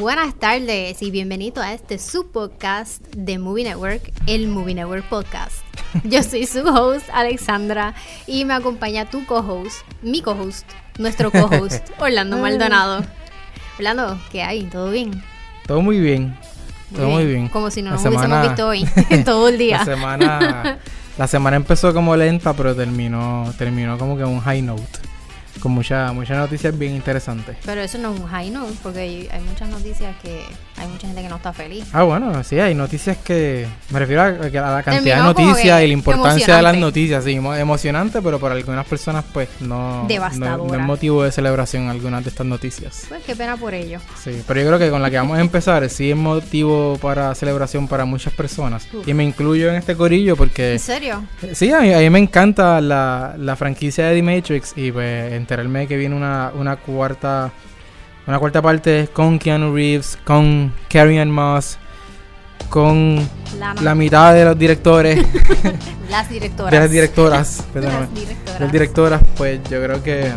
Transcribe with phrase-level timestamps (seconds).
[0.00, 5.58] buenas tardes y bienvenido a este subpodcast de Movie Network, el Movie Network Podcast.
[6.04, 7.94] Yo soy su host, Alexandra,
[8.26, 10.66] y me acompaña tu co-host, mi co-host,
[10.98, 13.04] nuestro co-host, Orlando Maldonado.
[13.76, 14.62] Orlando, ¿qué hay?
[14.64, 15.22] ¿Todo bien?
[15.66, 16.34] Todo muy bien.
[16.96, 17.48] Todo muy bien.
[17.48, 18.88] Como si no nos hubiésemos visto hoy,
[19.26, 19.78] todo el día.
[19.80, 20.78] La semana,
[21.18, 25.09] la semana empezó como lenta, pero terminó, terminó como que un high note
[25.60, 27.56] con muchas muchas noticias bien interesantes.
[27.64, 30.44] Pero eso no es un high note, porque hay, muchas noticias que
[30.76, 31.84] hay mucha gente que no está feliz.
[31.92, 33.66] Ah, bueno, sí, hay noticias que.
[33.90, 37.24] Me refiero a, la cantidad de noticias y la importancia de las noticias.
[37.24, 40.06] Sí, emocionante, pero para algunas personas, pues no.
[40.36, 43.04] No, es motivo de celebración algunas de estas noticias.
[43.08, 44.00] Pues qué pena por ello.
[44.22, 47.34] Sí, pero yo creo que con la que vamos a empezar, sí es motivo para
[47.34, 48.88] celebración para muchas personas.
[49.06, 50.72] Y me incluyo en este corillo porque.
[50.72, 51.24] ¿En serio?
[51.52, 55.96] Sí, a mí, me encanta la, la franquicia de The Matrix y pues enterarme que
[55.96, 57.50] viene una, una cuarta
[58.26, 61.79] una cuarta parte con Keanu Reeves, con Carrie Ann Moss,
[62.70, 63.28] con
[63.82, 65.26] la, mitad de los directores.
[66.10, 66.72] las directoras.
[66.72, 66.90] De las
[68.14, 68.60] directoras.
[68.60, 69.22] Las directoras.
[69.36, 70.32] pues yo creo que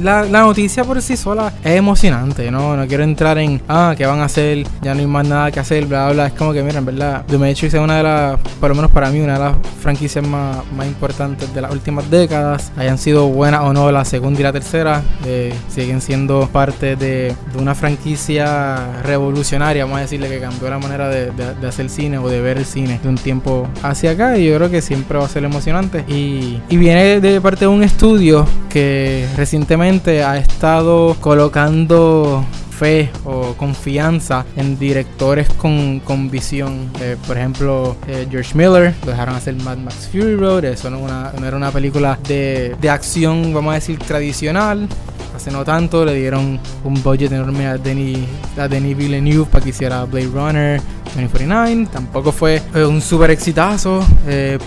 [0.00, 2.76] la, noticia por sí sola es emocionante, ¿no?
[2.76, 4.66] No quiero entrar en, ah, ¿qué van a hacer?
[4.80, 6.26] Ya no hay más nada que hacer, bla, bla.
[6.26, 8.90] Es como que, mira, en verdad, The Matrix es una de las, por lo menos
[8.90, 12.72] para mí, una de las franquicias más, más importantes de las últimas décadas.
[12.76, 17.36] Hayan sido buenas o no la segunda y la tercera, eh, siguen siendo parte de,
[17.52, 22.18] de una franquicia revolucionaria, vamos a decirle, que cambió la manera de de, hacer cine
[22.18, 25.18] o de ver el cine de un tiempo hacia acá y yo creo que siempre
[25.18, 30.36] va a ser emocionante y, y viene de parte de un estudio que recientemente ha
[30.36, 32.44] estado colocando
[32.82, 36.90] fe o confianza en directores con, con visión.
[37.00, 40.98] Eh, por ejemplo, eh, George Miller, lo dejaron hacer Mad Max Fury Road, eso no,
[41.06, 44.88] no era una película de, de, acción, vamos a decir, tradicional.
[45.42, 49.70] Hace no tanto le dieron un budget enorme a Denis, a Denis Villeneuve para que
[49.70, 51.88] hiciera Blade Runner 2049.
[51.92, 54.06] Tampoco fue eh, un super exitazo,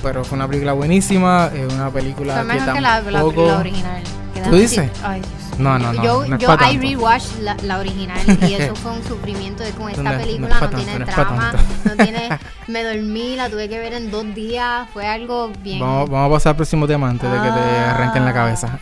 [0.04, 1.50] pero fue una película buenísima.
[1.56, 2.74] Es una película que, tampoco...
[2.76, 4.04] que la, la, original.
[4.50, 4.92] ¿Tú dices?
[5.02, 5.22] Ay,
[5.58, 6.04] no, no, no.
[6.04, 9.90] Yo, no yo I rewatch la, la, original y eso fue un sufrimiento de con
[9.90, 12.30] esta película no, tiene trama, no tiene.
[12.68, 15.80] Me dormí, la tuve que ver en dos días, fue algo bien.
[15.80, 17.96] Vamos, vamos a pasar al próximo tema antes de que te ah.
[17.96, 18.80] arranquen la cabeza.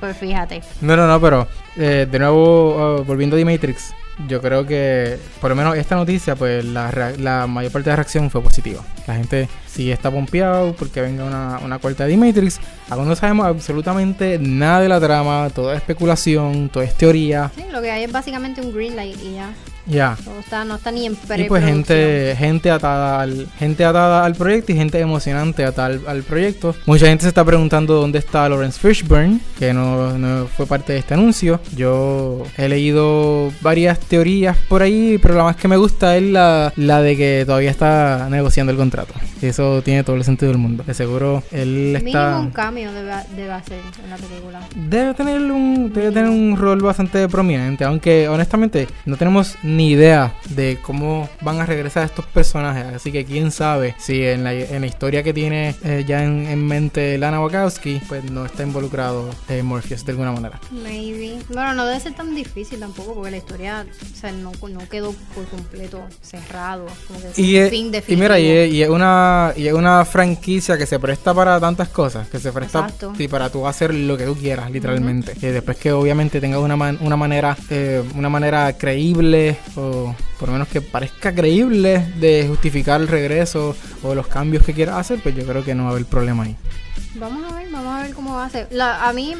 [0.00, 0.62] pues fíjate.
[0.80, 3.94] No, no, no, pero eh, de nuevo, uh, volviendo a The Matrix,
[4.28, 7.96] yo creo que por lo menos esta noticia, pues la, la mayor parte de la
[7.96, 8.82] reacción fue positiva.
[9.06, 12.60] La gente sí está pompeado porque venga una, una cuarta de Matrix.
[12.88, 17.50] Aún no sabemos absolutamente nada de la trama, toda es especulación, todo es teoría.
[17.54, 19.50] Sí, lo que hay es básicamente un green light y ya.
[19.86, 20.16] Ya.
[20.66, 24.72] no está ni en pre Y pues gente, gente atada al, gente atada al proyecto
[24.72, 26.74] y gente emocionante atada al, proyecto.
[26.86, 31.00] Mucha gente se está preguntando dónde está Lawrence Fishburne, que no, no, fue parte de
[31.00, 31.60] este anuncio.
[31.74, 36.72] Yo he leído varias teorías por ahí, pero la más que me gusta es la,
[36.76, 39.14] la de que todavía está negociando el contrato.
[39.42, 40.84] Eso tiene todo el sentido del mundo.
[40.86, 42.04] De seguro él está.
[42.04, 44.60] Mínimo un cambio debe, debe hacer en la película.
[44.76, 50.34] Debe tener un, debe tener un rol bastante prominente, aunque honestamente no tenemos ni idea
[50.50, 52.84] de cómo van a regresar estos personajes.
[52.94, 56.60] Así que quién sabe si en la, en la historia que tiene eh, ya en,
[56.66, 60.60] mente Lana Wachowski, pues no está involucrado eh, Morpheus de alguna manera.
[60.70, 61.38] Maybe.
[61.48, 65.14] Bueno, no debe ser tan difícil tampoco porque la historia o sea, no, no quedó
[65.34, 66.86] por completo cerrado.
[67.06, 70.86] Como que y, fin y mira, y, y, es una, y es una franquicia que
[70.86, 74.34] se presta para tantas cosas, que se presta sí, para tú hacer lo que tú
[74.36, 75.32] quieras, literalmente.
[75.40, 80.52] Y después que obviamente tengas una, una manera, eh, una manera creíble o por lo
[80.54, 85.34] menos que parezca creíble de justificar el regreso o los cambios que quieras hacer, pues
[85.34, 86.56] yo creo que no va a haber problema ahí.
[87.14, 88.68] Vamos a ver, vamos a ver cómo va a ser.
[88.70, 89.34] La, a mí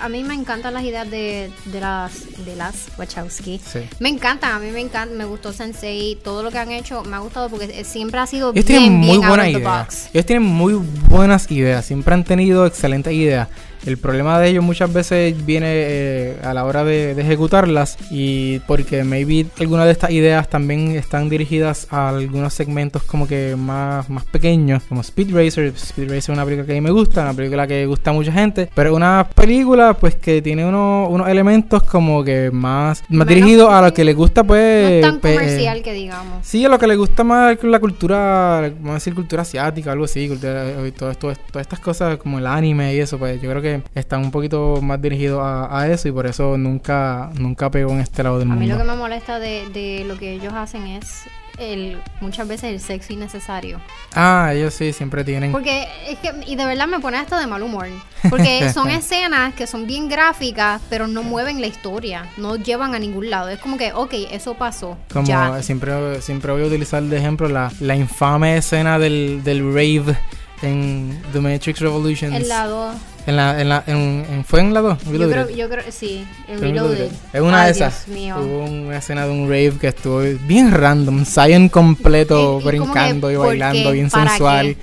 [0.00, 3.60] a mí me encantan las ideas de, de las de las Wachowski.
[3.98, 7.16] Me encantan, a mí me encanta, me gustó Sensei, todo lo que han hecho me
[7.16, 10.10] ha gustado porque siempre ha sido Ellos bien, tienen muy buenas ideas.
[10.12, 10.74] Ellos tienen muy
[11.08, 13.48] buenas ideas, siempre han tenido excelentes ideas.
[13.86, 19.04] El problema de ellos muchas veces viene eh, a la hora de, ejecutarlas y porque
[19.04, 24.24] maybe algunas de estas ideas también están dirigidas a algunos segmentos como que más, más
[24.24, 25.72] pequeños, como Speed Racer.
[25.76, 28.12] Speed Racer es una película que a mí me gusta, una película que gusta a
[28.12, 33.70] mucha gente, pero una película pues que tiene unos elementos como que más, más dirigidos
[33.70, 35.00] a lo que le gusta pues...
[35.00, 36.44] No tan pues, comercial que digamos.
[36.44, 40.06] Sí, a lo que le gusta más la cultura, vamos a decir cultura asiática, algo
[40.06, 40.64] así, cultura,
[40.96, 44.30] todo, todas estas cosas como el anime y eso, pues yo creo que están un
[44.30, 48.48] poquito más dirigidos a, eso y por eso nunca, nunca pegó en este lado del
[48.48, 48.60] mundo.
[48.60, 51.26] A mí lo que me molesta de, de lo que ellos hacen es
[51.58, 53.80] el, muchas veces el sexo innecesario.
[54.14, 55.52] Ah, ellos sí, siempre tienen.
[55.52, 57.86] Porque es que, y de verdad me pone hasta de mal humor.
[58.30, 62.98] Porque son escenas que son bien gráficas, pero no mueven la historia, no llevan a
[62.98, 63.48] ningún lado.
[63.48, 64.96] Es como que, ok, eso pasó.
[65.12, 65.26] Como
[65.62, 70.16] Siempre, siempre voy a utilizar de ejemplo la, la infame escena del, del rave
[70.62, 72.34] en The Matrix Revolutions.
[72.34, 72.94] El lado
[73.26, 74.98] en la, en la, en, ¿Fue en la 2?
[75.04, 77.10] Yo creo, yo creo, sí, en Reloaded.
[77.32, 78.06] Es una de esas.
[78.08, 81.24] Hubo una escena de un rave que estuvo bien random.
[81.24, 84.76] Zion completo, brincando y bailando, bien sensual.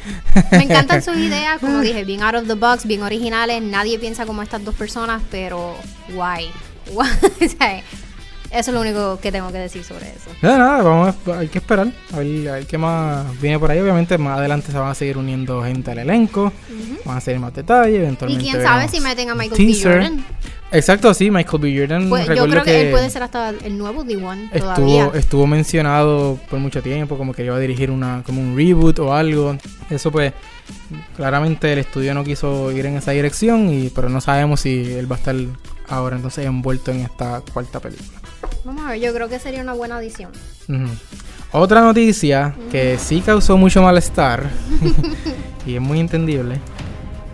[0.52, 3.62] Me encantan sus ideas, como dije, bien out of the box, bien originales.
[3.62, 5.76] Nadie piensa como estas dos personas, pero
[6.14, 6.52] guay.
[8.54, 10.30] Eso es lo único que tengo que decir sobre eso.
[10.44, 13.80] Nada, nada, vamos hay que esperar a ver, qué más viene por ahí.
[13.80, 16.54] Obviamente, más adelante se van a seguir uniendo gente al elenco,
[17.04, 18.46] van a seguir más detalles, eventualmente.
[18.46, 19.80] Y quién sabe si meten a Michael B.
[19.82, 20.26] Jordan.
[20.72, 21.80] Exacto, sí, Michael B.
[21.80, 22.10] Jordan.
[22.10, 26.60] Pues, yo creo que, él puede ser hasta el nuevo D1 estuvo, Estuvo mencionado por
[26.60, 29.58] mucho tiempo, como que iba a dirigir una como un reboot o algo.
[29.90, 30.32] Eso pues,
[31.16, 35.12] claramente el estudio no quiso ir en esa dirección, y pero no sabemos si él
[35.12, 35.36] va a estar
[35.88, 38.23] ahora entonces envuelto en esta cuarta película.
[38.66, 40.32] Vamos a ver, yo creo que sería una buena adición.
[41.52, 44.50] Otra noticia que sí causó mucho malestar
[45.66, 46.60] y es muy entendible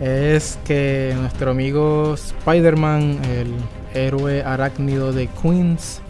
[0.00, 3.54] es que nuestro amigo Spider-Man, el
[3.94, 6.00] héroe arácnido de Queens,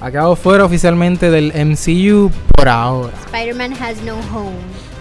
[0.00, 3.12] quedado fuera oficialmente del MCU por ahora.
[3.26, 4.56] Spider-Man has no home.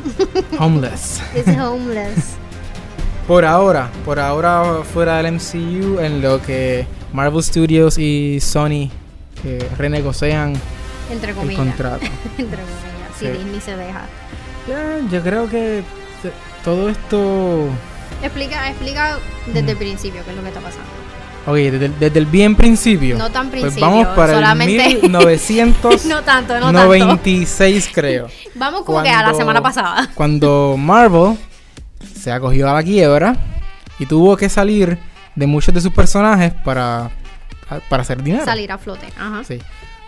[0.59, 1.21] Homeless.
[1.35, 2.35] Is homeless.
[3.27, 8.89] Por ahora, por ahora fuera del MCU en lo que Marvel Studios y Sony
[9.41, 10.53] que renegocian
[11.11, 12.05] Entre el contrato.
[12.37, 14.05] Entre comillas, si Disney se deja.
[14.67, 15.83] Ya, yo creo que
[16.63, 17.67] todo esto...
[18.21, 19.17] Explica, explica
[19.47, 20.89] desde el principio qué es lo que está pasando.
[21.47, 23.17] Ok, desde, el bien principio.
[23.17, 23.89] No tan pues principio.
[23.89, 24.85] vamos para solamente...
[24.85, 27.91] el 1996, no tanto, no tanto.
[27.93, 28.27] creo.
[28.55, 30.09] Vamos como que a la semana pasada.
[30.13, 31.37] Cuando Marvel
[32.15, 33.35] se acogió a la quiebra
[33.97, 34.99] y tuvo que salir
[35.35, 37.09] de muchos de sus personajes para
[37.89, 38.45] para hacer dinero.
[38.45, 39.43] Salir a flote, ajá.
[39.43, 39.59] Sí.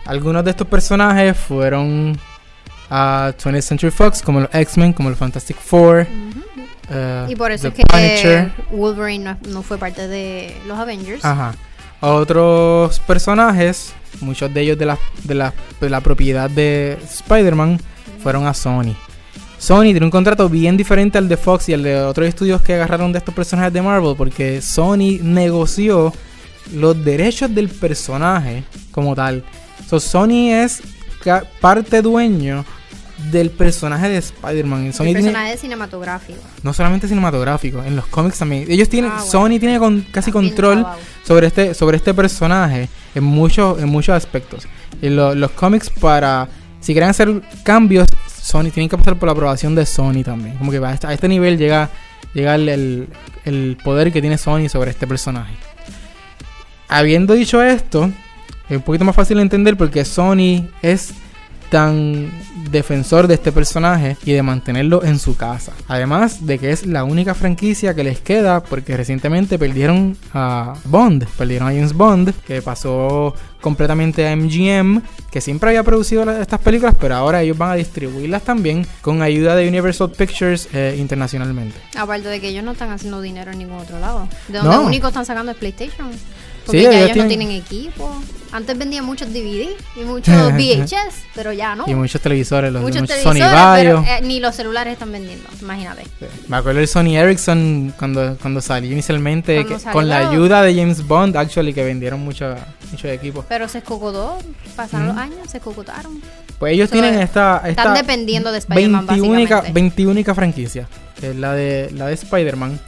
[0.06, 2.18] Algunos de estos personajes fueron
[2.90, 6.06] a 20th Century Fox, como los X-Men, como los Fantastic Four.
[6.90, 11.24] Eh, y por eso es que Wolverine no, fue parte de los Avengers.
[11.24, 11.54] Ajá.
[12.00, 17.80] Otros personajes, muchos de ellos de la, de la, de la propiedad de Spider-Man,
[18.22, 18.94] fueron a Sony.
[19.58, 22.74] Sony tiene un contrato bien diferente al de Fox y al de otros estudios que
[22.74, 26.12] agarraron de estos personajes de Marvel, porque Sony negoció
[26.72, 29.44] los derechos del personaje como tal.
[29.88, 30.82] So, Sony es
[31.60, 32.64] parte dueño
[33.30, 34.86] del personaje de Spider-Man.
[34.86, 36.40] El personaje cinematográfico.
[36.62, 38.66] No solamente cinematográfico, en los cómics también.
[38.68, 40.86] Ellos tienen, ah, Sony tiene con, casi control
[41.24, 44.66] sobre este, sobre este personaje en muchos, en muchos aspectos.
[45.00, 46.48] Y los cómics para,
[46.80, 48.06] si quieren hacer cambios,
[48.42, 50.56] Sony tienen que pasar por la aprobación de Sony también.
[50.58, 51.90] Como que a este, a este nivel llega,
[52.34, 53.08] llega el,
[53.44, 55.63] el poder que tiene Sony sobre este personaje
[56.88, 58.10] habiendo dicho esto,
[58.68, 61.14] es un poquito más fácil de entender porque Sony es
[61.70, 62.30] tan
[62.70, 65.72] defensor de este personaje y de mantenerlo en su casa.
[65.88, 71.26] Además de que es la única franquicia que les queda porque recientemente perdieron a Bond,
[71.36, 75.02] perdieron a James Bond, que pasó completamente a MGM,
[75.32, 79.56] que siempre había producido estas películas, pero ahora ellos van a distribuirlas también con ayuda
[79.56, 81.76] de Universal Pictures eh, internacionalmente.
[81.96, 84.28] Aparte de que ellos no están haciendo dinero en ningún otro lado.
[84.48, 86.10] De donde único están sacando es PlayStation.
[86.66, 88.22] Porque ya ellos, no tienen equipo.
[88.52, 91.84] Antes vendían muchos DVD y muchos VHS, pero ya no.
[91.88, 94.04] Y muchos televisores, los muchos, muchos Sony Vaio.
[94.06, 96.04] Eh, ni los celulares están vendiendo, imagínate.
[96.46, 101.36] Me acuerdo del Sony Ericsson cuando, cuando salió inicialmente, con la ayuda de James Bond,
[101.36, 102.56] actually, que vendieron muchos
[102.92, 103.44] mucho equipos.
[103.48, 104.38] Pero se escocotó,
[104.76, 106.20] pasaron los años, se escocotaron.
[106.58, 107.68] Pues ellos tienen esta, esta...
[107.68, 110.88] Están dependiendo de Spider-Man, 21 21 franquicia,
[111.20, 112.78] que es la de, la de Spider-Man.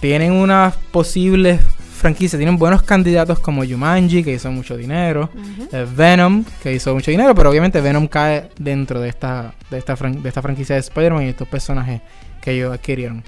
[0.00, 1.60] Tienen unas posibles
[2.06, 5.28] franquicia tienen buenos candidatos como Jumanji, que hizo mucho dinero,
[5.72, 9.96] eh, Venom, que hizo mucho dinero, pero obviamente Venom cae dentro de esta, de esta,
[9.96, 12.02] de esta franquicia de Spider-Man y estos personajes
[12.40, 13.24] que ellos adquirieron.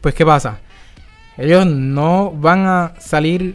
[0.00, 0.60] Pues, ¿qué pasa?
[1.36, 3.54] Ellos no van a salir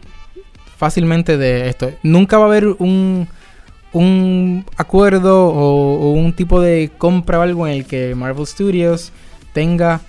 [0.77, 1.89] fácilmente de esto.
[2.03, 3.27] Nunca va a haber un,
[3.93, 9.11] un acuerdo o, o un tipo de compra o algo en el que Marvel Studios
[9.53, 10.01] tenga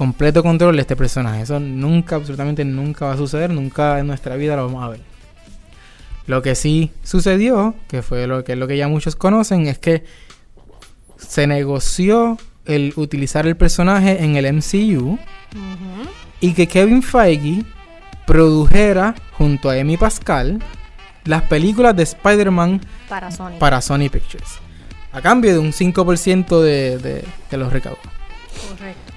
[0.00, 1.42] completo control de este personaje.
[1.42, 5.00] Eso nunca, absolutamente nunca va a suceder, nunca en nuestra vida lo vamos a ver.
[6.26, 9.78] Lo que sí sucedió, que fue lo que es lo que ya muchos conocen, es
[9.78, 10.04] que
[11.18, 15.18] se negoció el utilizar el personaje en el MCU
[16.40, 17.66] y que Kevin Feige
[18.26, 20.60] produjera junto a Amy Pascal
[21.24, 23.58] las películas de Spider-Man para Sony.
[23.58, 24.60] para Sony Pictures.
[25.12, 28.00] a cambio de un 5% de, de, de los recaudos.
[28.66, 29.09] Correcto.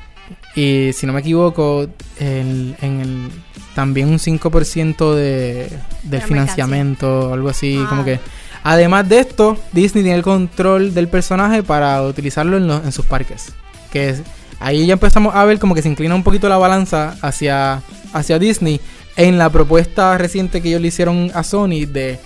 [0.55, 1.87] Y si no me equivoco,
[2.19, 3.29] en, en el,
[3.75, 5.67] también un 5% de,
[6.03, 7.87] del financiamiento, algo así, Ah.
[7.89, 8.19] como que...
[8.65, 13.05] Además de esto, Disney tiene el control del personaje para utilizarlo en, los- en sus
[13.05, 13.51] parques.
[13.91, 14.21] Que es-
[14.59, 17.81] ahí ya empezamos a ver como que se inclina un poquito la balanza hacia,
[18.13, 18.79] hacia Disney
[19.17, 22.19] en la propuesta reciente que ellos le hicieron a Sony de...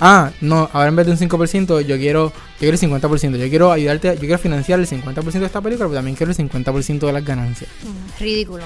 [0.00, 3.36] Ah, no, ahora en vez de un 5%, yo quiero, yo quiero el 50%.
[3.36, 6.38] Yo quiero ayudarte, yo quiero financiar el 50% de esta película, pero también quiero el
[6.38, 7.70] 50% de las ganancias.
[7.82, 8.64] Mm, Ridículo.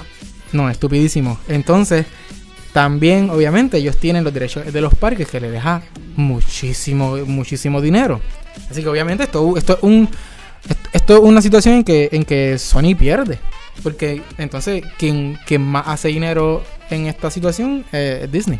[0.51, 1.39] No, estupidísimo.
[1.47, 2.05] Entonces,
[2.73, 5.81] también, obviamente, ellos tienen los derechos de los parques que le deja
[6.15, 8.21] muchísimo, muchísimo dinero.
[8.69, 10.09] Así que obviamente esto, esto es un
[10.69, 13.39] esto, esto es una situación en que, en que Sony pierde.
[13.83, 18.59] Porque entonces quien, quien más hace dinero en esta situación eh, es Disney.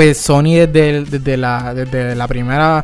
[0.00, 2.82] Pues Sony desde, el- desde, la, desde la primera...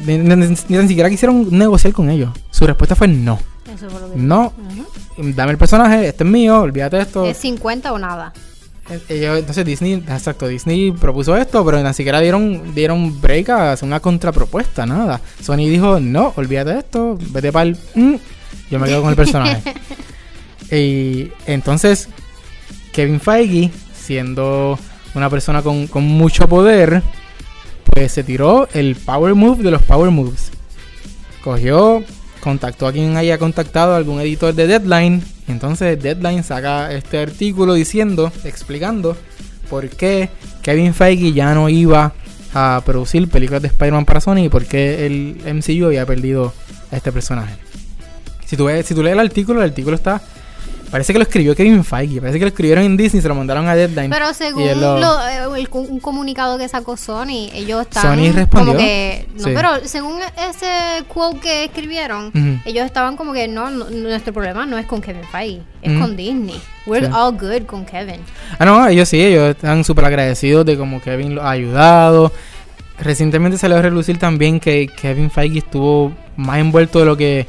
[0.00, 2.30] Ni, ni- siquiera quisieron negociar con ellos.
[2.50, 3.38] Su respuesta fue no.
[3.72, 4.52] Eso fue lo que No,
[5.36, 7.24] dame el personaje, este es mío, olvídate de esto.
[7.24, 8.32] Es 50 o nada.
[9.08, 14.00] Entonces Disney, exacto, Disney propuso esto, pero ni siquiera dieron, dieron break a hacer una
[14.00, 15.20] contrapropuesta, nada.
[15.40, 17.78] Sony dijo, no, olvídate de esto, vete para el...
[17.94, 18.14] mm,
[18.68, 19.62] yo me quedo con el personaje.
[20.76, 22.08] y entonces,
[22.92, 24.76] Kevin Feige, siendo
[25.18, 27.02] una persona con, con mucho poder,
[27.92, 30.50] pues se tiró el power move de los power moves.
[31.42, 32.02] Cogió,
[32.40, 35.22] contactó a quien haya contactado, algún editor de Deadline.
[35.46, 39.16] Y entonces Deadline saca este artículo diciendo, explicando
[39.68, 40.30] por qué
[40.62, 42.12] Kevin Feige ya no iba
[42.54, 46.52] a producir películas de Spider-Man para Sony y por qué el MCU había perdido
[46.90, 47.54] a este personaje.
[48.46, 50.22] Si tú, ves, si tú lees el artículo, el artículo está...
[50.90, 53.34] Parece que lo escribió Kevin Feige, parece que lo escribieron en Disney y se lo
[53.34, 54.10] mandaron a Deadline.
[54.10, 58.72] Pero según lo- lo- el un comunicado que sacó Sony, ellos están Sony respondió.
[58.72, 59.50] como que no, Sí.
[59.54, 60.18] pero según
[60.48, 62.32] ese quote que escribieron,
[62.64, 66.16] ellos estaban como que no, no, nuestro problema no es con Kevin Feige, es con
[66.16, 66.60] Disney.
[66.86, 67.12] We're Sí.
[67.14, 68.20] all good con Kevin.
[68.58, 72.32] Ah, no, ellos sí, ellos están súper agradecidos de cómo Kevin los ha ayudado.
[72.98, 77.46] Recientemente salió a relucir también que Kevin Feige estuvo más envuelto de lo que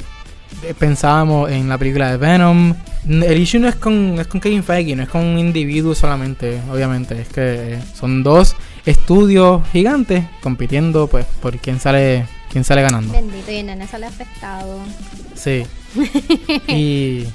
[0.77, 2.73] pensábamos en la película de Venom.
[3.07, 6.59] El issue no es con, es con Kevin Feige, no es con un individuo solamente,
[6.71, 7.21] obviamente.
[7.21, 13.13] Es que eh, son dos estudios gigantes compitiendo pues por quién sale, quién sale ganando.
[13.13, 14.79] Bendito, y el nene sale afectado.
[15.35, 15.63] Sí.
[16.67, 17.25] y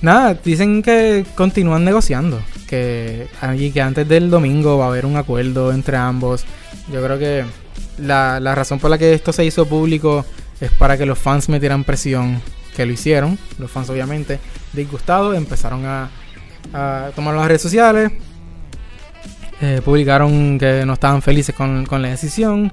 [0.00, 2.40] nada, dicen que continúan negociando.
[2.66, 3.26] Que,
[3.58, 6.44] y que antes del domingo va a haber un acuerdo entre ambos.
[6.92, 7.44] Yo creo que
[7.98, 10.24] la, la razón por la que esto se hizo público
[10.60, 12.40] es para que los fans metieran presión.
[12.76, 13.38] Que lo hicieron.
[13.58, 14.38] Los fans, obviamente,
[14.72, 16.10] disgustados, empezaron a,
[16.72, 18.12] a tomar las redes sociales.
[19.62, 22.72] Eh, publicaron que no estaban felices con, con la decisión.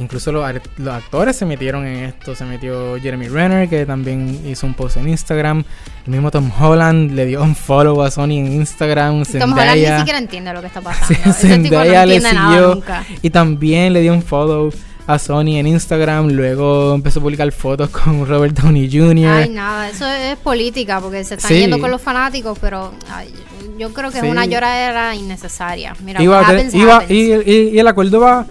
[0.00, 0.44] Incluso los,
[0.88, 2.34] actores se metieron en esto.
[2.34, 5.62] Se metió Jeremy Renner, que también hizo un post en Instagram.
[6.06, 9.24] El mismo Tom Holland le dio un follow a Sony en Instagram.
[9.24, 11.14] Tom Holland ni Zendaya, siquiera entiende lo que está pasando.
[11.14, 13.04] Tipo no Zendaya le nada nunca.
[13.20, 14.72] Y también le dio un follow
[15.12, 16.28] a Sony en Instagram.
[16.28, 19.26] Luego empezó a publicar fotos con Robert Downey Jr.
[19.42, 21.60] Ay, nada, eso es política porque se están Sí.
[21.60, 23.32] yendo con los fanáticos, pero ay,
[23.78, 24.26] yo creo que Sí.
[24.26, 25.94] es una lloradera innecesaria.
[26.04, 27.10] Mira, Iba happens, iba- happens.
[27.10, 28.46] y, y- y el acuerdo va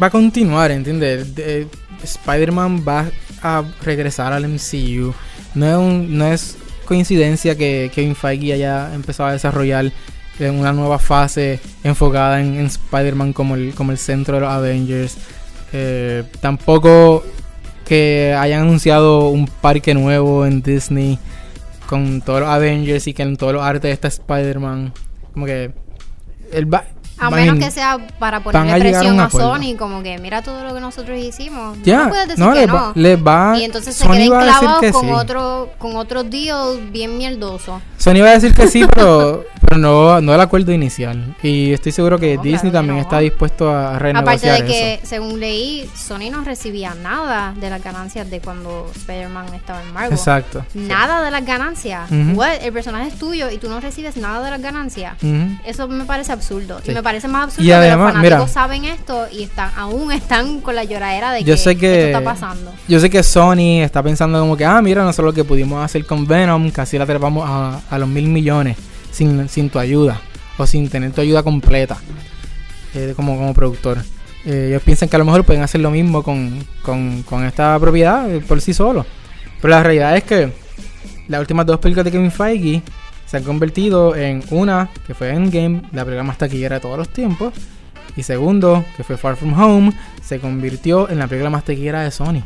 [0.00, 1.34] va a continuar, ¿entiendes?
[1.34, 1.66] De-
[2.02, 3.10] Spider-Man va
[3.42, 5.12] a regresar al MCU.
[5.54, 9.90] No es, un- no es coincidencia que Kevin Feige haya empezado a desarrollar
[10.38, 15.16] en una nueva fase enfocada en, Spider-Man como el, como el centro de los Avengers.
[15.72, 17.24] Eh, tampoco
[17.84, 21.18] que hayan anunciado un parque nuevo en Disney
[21.86, 24.92] con todos los Avengers y que en todos los artes está Spider-Man.
[25.32, 25.72] Como que
[26.72, 26.84] va,
[27.18, 29.30] A menos en- que sea para ponerle a presión a.
[29.30, 31.78] Sony, como que mira todo lo que nosotros hicimos.
[31.82, 32.74] Ya, no puedes decir no, que les no.
[32.74, 35.10] va, les va- y entonces se Sony queden a decir clavados que con sí.
[35.12, 37.80] otro con otro deal bien mierdoso.
[37.96, 41.34] Sony va a decir que sí, pero, pero no, no el acuerdo inicial.
[41.42, 45.00] Y estoy seguro que No, Disney claro también está dispuesto a renegociar Aparte de eso.
[45.02, 49.92] que, según leí, Sony no recibía nada de las ganancias de cuando Spider-Man estaba en
[49.92, 50.12] Marvel.
[50.12, 50.64] Exacto.
[50.74, 52.08] Nada de las ganancias.
[52.34, 52.62] What?
[52.62, 55.14] El personaje es tuyo y tú no recibes nada de las ganancias.
[55.64, 56.80] Eso me parece absurdo.
[56.84, 56.92] Sí.
[56.92, 58.36] Y me parece más absurdo Y que además, los mira.
[58.36, 61.94] fanáticos saben esto y están aún están con la lloradera de Yo que, sé que-
[62.10, 62.72] esto está pasando.
[62.86, 66.04] Yo sé que Sony está pensando como que, ah, mira, nosotros lo que pudimos hacer
[66.04, 68.76] con Venom, casi la trepamos a, a los mil millones
[69.10, 70.20] sin, sin tu ayuda
[70.58, 71.96] o sin tener tu ayuda completa
[72.94, 73.98] eh, como, como productor.
[74.44, 77.78] Eh, ellos piensan que a lo mejor pueden hacer lo mismo con, con, con esta
[77.78, 79.04] propiedad eh, por sí solo.
[79.60, 80.52] Pero la realidad es que
[81.28, 82.82] las últimas dos películas de Kevin Feige
[83.28, 87.10] se han convertido en una que fue Endgame, la película más taquillera de todos los
[87.10, 87.52] tiempos,
[88.16, 89.92] Y segundo, que fue Far From Home,
[90.22, 92.42] se convirtió en la película más tequila de Sony.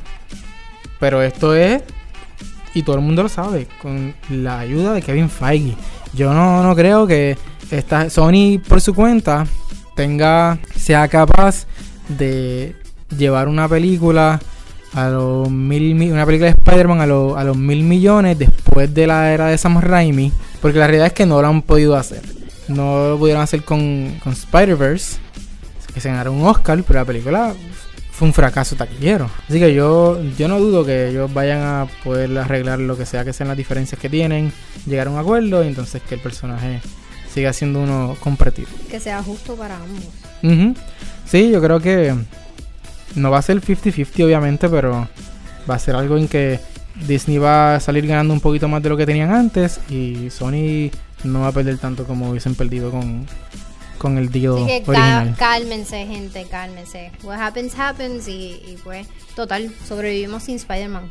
[1.00, 1.82] Pero esto es,
[2.74, 5.74] y todo el mundo lo sabe, con la ayuda de Kevin Feige.
[6.12, 7.38] Yo no, no creo que
[7.70, 9.46] esta, Sony por su cuenta
[9.96, 11.66] tenga, sea capaz
[12.08, 12.76] de
[13.16, 14.40] llevar una película
[14.94, 19.32] a los mil una película de Spider-Man a, a los mil millones después de la
[19.32, 22.22] era de Sam Raimi porque la realidad es que no lo han podido hacer.
[22.68, 25.18] No lo pudieron hacer con, con Spider-Verse
[25.92, 27.54] que se ganaron un Oscar pero la película
[28.10, 29.30] fue un fracaso taquillero.
[29.48, 33.24] Así que yo yo no dudo que ellos vayan a poder arreglar lo que sea
[33.24, 34.52] que sean las diferencias que tienen
[34.86, 36.80] llegar a un acuerdo y entonces que el personaje
[37.32, 38.68] siga siendo uno compartido.
[38.90, 40.74] Que sea justo para ambos.
[41.24, 42.14] Sí yo creo que
[43.14, 45.08] no va a ser 50-50 obviamente, pero
[45.70, 46.60] va a ser algo en que
[47.06, 50.90] Disney va a salir ganando un poquito más de lo que tenían antes y Sony
[51.24, 53.26] no va a perder tanto como hubiesen perdido con,
[53.98, 55.34] con el deal Así que original.
[55.38, 57.12] cálmense, gente, cálmense.
[57.22, 61.10] What happens, happens y, pues, total, sobrevivimos sin Spider-Man.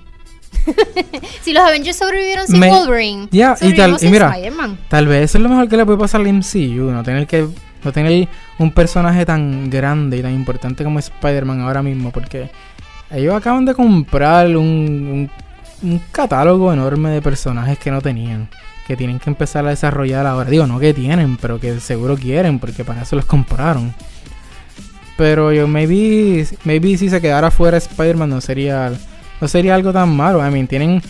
[1.42, 4.36] si los Avengers sobrevivieron sin Wolverine, Ya, y, tal, y mira,
[4.90, 7.48] tal vez eso es lo mejor que le puede pasar al MCU, no tener que
[7.84, 8.28] no tener
[8.60, 12.50] un personaje tan grande y tan importante como Spider-Man ahora mismo, porque
[13.12, 15.30] ellos acaban de comprar un,
[15.82, 18.50] un, catálogo enorme de personajes que no tenían,
[18.88, 20.50] que tienen que empezar a desarrollar ahora.
[20.50, 23.94] Digo, no que tienen, pero que seguro quieren, porque para eso los compraron.
[25.18, 28.92] Pero yo, maybe, maybe si se quedara fuera Spider-Man no sería,
[29.40, 30.42] no sería algo tan malo.
[30.46, 31.02] I tienen,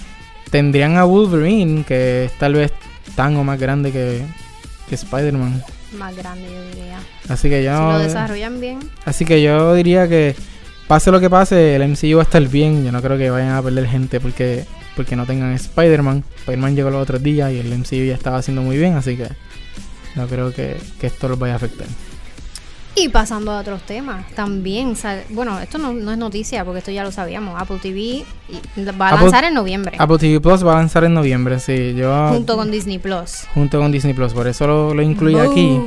[0.49, 2.73] tendrían a Wolverine, que es tal vez
[3.15, 4.25] tan o más grande que,
[4.89, 5.63] que Spider-Man
[5.93, 6.99] más grande, yo diría.
[7.29, 7.75] Así que yo.
[7.75, 8.79] Si lo desarrollan bien.
[9.05, 10.35] Así que yo diría que
[10.87, 12.83] pase lo que pase, el MCU va a estar bien.
[12.83, 16.23] Yo no creo que vayan a perder gente porque porque no tengan Spider-Man.
[16.39, 19.27] Spider-Man llegó los otros días y el MCU ya estaba haciendo muy bien, así que
[20.15, 21.87] no creo que, que esto los vaya a afectar.
[23.01, 24.95] Y pasando a otros temas, también,
[25.29, 27.59] bueno, esto no, es noticia porque esto ya lo sabíamos.
[27.59, 28.23] Apple TV
[28.99, 29.95] va a lanzar en noviembre.
[29.97, 31.95] Apple TV Plus va a lanzar en noviembre, sí.
[31.95, 33.45] Yo, junto con Disney Plus.
[33.55, 35.79] Junto con Disney Plus, por eso lo, lo incluí aquí.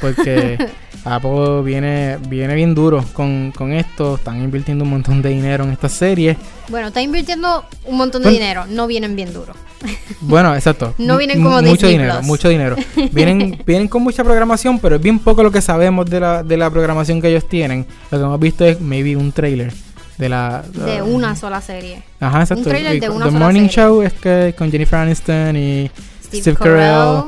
[0.00, 0.58] Porque
[1.04, 4.16] Apple viene, viene bien duro con, con esto.
[4.16, 6.36] Están invirtiendo un montón de dinero en esta serie.
[6.68, 8.64] Bueno, está invirtiendo un montón de dinero.
[8.66, 9.54] No vienen bien duro.
[10.20, 10.94] Bueno, exacto.
[10.96, 12.74] no vienen como Mucho dinero, mucho dinero.
[13.12, 16.56] Vienen, vienen con mucha programación, pero es bien poco lo que sabemos de la, de
[16.56, 17.86] la programación que ellos tienen.
[18.10, 19.74] Lo que hemos visto es maybe un trailer
[20.16, 22.02] de la de una sola serie.
[22.20, 22.62] Ajá, exacto.
[22.62, 25.90] Un trailer de una The Morning Show es que con Jennifer Aniston y
[26.24, 27.24] Steve, Carell,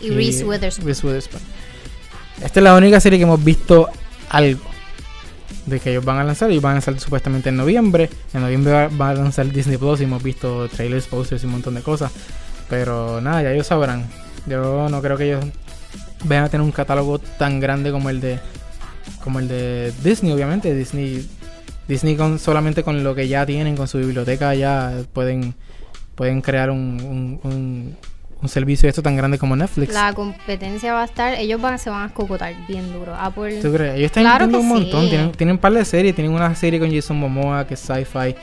[0.00, 0.86] y, Reese Witherspoon.
[0.86, 1.55] Reese Witherspoon.
[2.42, 3.88] Esta es la única serie que hemos visto
[4.28, 4.76] algo
[5.66, 6.50] de que ellos van a lanzar.
[6.50, 8.10] y van a lanzar supuestamente en noviembre.
[8.32, 11.74] En noviembre va, a lanzar Disney Plus y hemos visto trailers, posters y un montón
[11.74, 12.12] de cosas.
[12.68, 14.06] Pero nada, ya ellos sabrán.
[14.46, 15.44] Yo no creo que ellos
[16.24, 18.38] vayan a tener un catálogo tan grande como el de
[19.22, 20.74] como el de Disney, obviamente.
[20.74, 21.28] Disney
[21.88, 25.54] Disney con, solamente con lo que ya tienen, con su biblioteca ya pueden
[26.14, 27.96] pueden crear un
[28.44, 29.92] servicio esto tan grande como Netflix.
[29.92, 33.14] La competencia va a estar, ellos van, se van a escocotar bien duro.
[33.14, 33.94] Apple, ¿Tú crees?
[33.96, 36.92] Ellos están claro un montón, tienen, tienen un par de series, tienen una serie con
[36.94, 38.34] Jason Momoa que es sci-fi,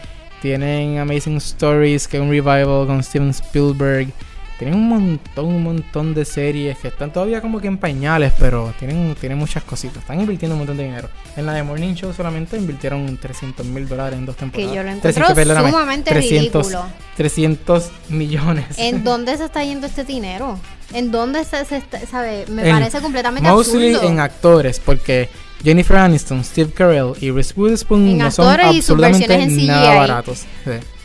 [0.41, 4.07] tienen Amazing Stories que es un revival con Steven Spielberg.
[4.57, 8.73] Tienen un montón, un montón de series que están todavía como que en pañales, pero
[8.79, 9.97] tienen, tienen muchas cositas.
[9.97, 11.09] Están invirtiendo un montón de dinero.
[11.35, 14.71] En la de Morning Show solamente invirtieron 300 mil dólares en dos temporadas.
[14.71, 16.85] Que yo lo encuentro 300, sumamente 300, ridículo.
[17.17, 18.65] 300 millones.
[18.77, 20.59] ¿En dónde se está yendo este dinero?
[20.93, 22.45] ¿En dónde se, se sabe?
[22.49, 25.29] Me parece completamente mostly en actores, porque
[25.63, 30.43] Jennifer Aniston, Steve Carell y Reese Witherspoon no son absolutamente nada baratos.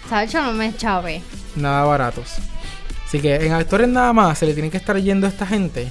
[0.09, 0.33] ¿Sabes?
[0.33, 1.23] Yo no me chave.
[1.57, 2.35] Nada baratos.
[3.09, 5.91] Así que en actores nada más se le tienen que estar yendo a esta gente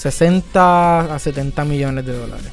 [0.00, 2.50] 60 a 70 millones de dólares.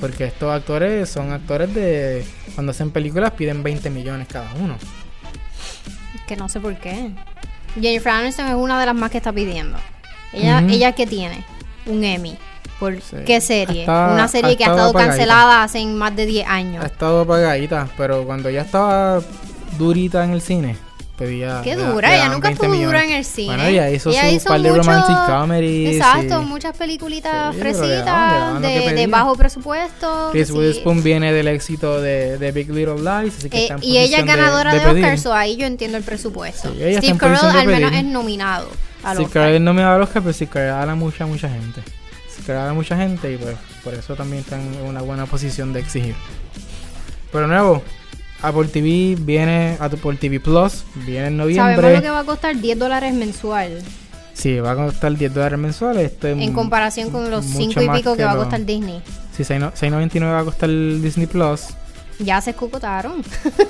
[0.00, 2.24] Porque estos actores son actores de.
[2.54, 4.76] Cuando hacen películas piden 20 millones cada uno.
[6.26, 7.12] Que no sé por qué.
[7.80, 9.78] Jennifer Aniston es una de las más que está pidiendo.
[10.32, 11.44] Ella, ella que tiene
[11.84, 12.36] un Emmy.
[12.80, 13.84] ¿Por qué serie?
[13.84, 16.84] una serie que ha estado cancelada hace más de 10 años.
[16.84, 19.20] Ha estado apagadita, pero cuando ya estaba
[19.78, 20.76] durita en el cine,
[21.16, 21.60] pedía.
[21.64, 23.48] Qué dura, ella nunca estuvo dura en el cine.
[23.48, 25.96] Bueno, ella hizo su par de romantic comedies.
[25.96, 30.28] Exacto, muchas peliculitas fresitas de, bajo presupuesto.
[30.32, 34.18] Chris Witherspoon viene del éxito de, de, Big Little Lies, así que eh, Y ella
[34.18, 36.72] es ganadora de, Oscar, so ahí yo entiendo el presupuesto.
[36.72, 38.68] Steve Carell al menos es nominado
[39.14, 41.82] Steve Carell es nominado al Oscar, pero Steve Carell a mucha, mucha gente.
[42.30, 45.72] Steve Carell a mucha gente y pues por eso también están en una buena posición
[45.72, 46.14] de exigir.
[47.32, 47.82] Pero nuevo,
[48.46, 51.74] Apple TV viene, Apple TV Plus viene en noviembre.
[51.74, 53.82] Sabemos lo que va a costar 10 dólares mensual.
[54.34, 56.12] Sí, va a costar 10 dólares mensuales.
[56.12, 59.02] Este en comparación con los 5 y pico que, va a costar Disney.
[59.34, 61.68] Sí, 6.99 va a costar Disney Plus.
[62.18, 63.22] Ya se escocotaron.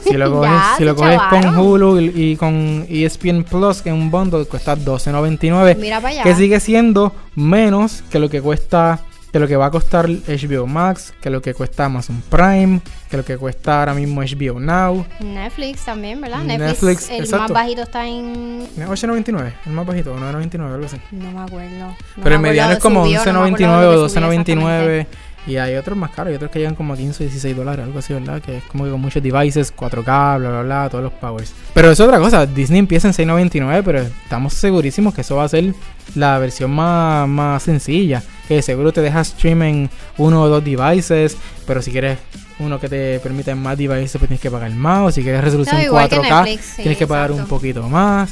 [0.03, 4.11] Si lo coges, si lo coges con Hulu y, con ESPN Plus, que es un
[4.11, 5.77] bundle, cuesta 12.99.
[5.77, 6.23] Mira para allá.
[6.23, 9.01] Que sigue siendo menos que lo que cuesta
[9.37, 13.19] que lo que va a costar HBO Max, que lo que cuesta Amazon Prime, que
[13.19, 15.05] lo que cuesta ahora mismo HBO Now.
[15.21, 16.43] Netflix también, ¿verdad?
[16.43, 20.97] Netflix, el más bajito está en 8.99, el más bajito, 9.99, algo así.
[21.11, 21.95] No me acuerdo.
[22.23, 25.07] Pero el mediano es como 11.99 o 12.99.
[25.47, 27.85] Y hay otros más caros, hay otros que llegan como a 15 o 16 dólares,
[27.85, 28.43] algo así, ¿verdad?
[28.43, 31.53] Que es como que con muchos devices, 4K, bla, bla, bla, todos los powers.
[31.73, 35.49] Pero es otra cosa, Disney empieza en 6.99, pero estamos segurísimos que eso va a
[35.49, 35.73] ser
[36.17, 38.23] la versión más, más sencilla.
[38.49, 42.19] Que seguro te deja stream en uno o dos devices, pero si quieres
[42.59, 45.09] uno que te permita más devices, pues tienes que pagar más.
[45.09, 48.31] O si quieres resolución 4K, tienes que pagar un poquito más.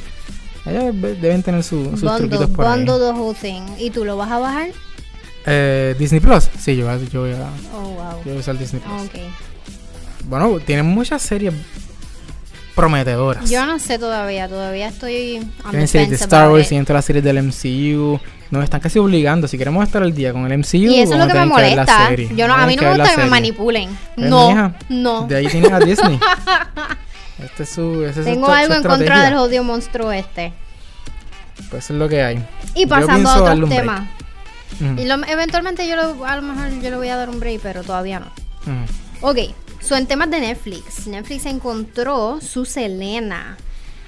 [0.66, 2.86] Ellos deben tener su, sus truquitos por ahí.
[3.78, 4.68] ¿Y tú lo vas a bajar?
[5.46, 6.48] Eh, Disney Plus.
[6.58, 8.18] Sí, yo, yo, voy a, oh, wow.
[8.18, 9.10] yo voy a usar Disney Plus.
[10.24, 11.52] Bueno, tienen muchas series
[12.74, 13.48] prometedoras.
[13.48, 15.46] Yo no sé todavía, todavía estoy.
[15.70, 18.20] Tienen series de Star Wars, tienen todas las series del MCU.
[18.50, 20.76] Nos están casi obligando, si queremos estar al día con el MCU.
[20.76, 22.14] Y eso es lo que me molesta.
[22.14, 23.96] Yo no, a mí no me gusta que me manipulen.
[24.16, 25.26] no, no.
[25.26, 26.18] De ahí tienes a Disney.
[27.42, 28.10] este es su.
[28.24, 30.52] Tengo algo en contra del odio monstruo este.
[31.70, 32.44] Pues eso es lo que hay.
[32.74, 34.08] Y pasando a otros temas.
[34.80, 37.82] Y eventualmente yo lo, a lo mejor yo le voy a dar un break, pero
[37.82, 38.26] todavía no.
[39.20, 39.38] Ok,
[39.80, 43.56] so en temas de Netflix, Netflix encontró su Selena.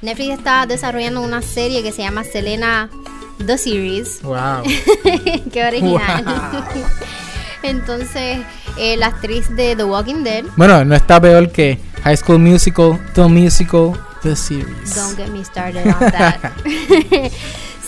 [0.03, 2.91] Netflix está desarrollando una serie que se llama Selena
[3.45, 4.23] The Series.
[4.23, 4.63] Wow.
[5.53, 6.25] Qué original.
[7.63, 8.39] Entonces,
[8.79, 10.45] eh, la actriz de The Walking Dead.
[10.57, 14.95] Bueno, no está peor que High School Musical, The Musical, The Series.
[14.95, 16.53] Don't get me started on that.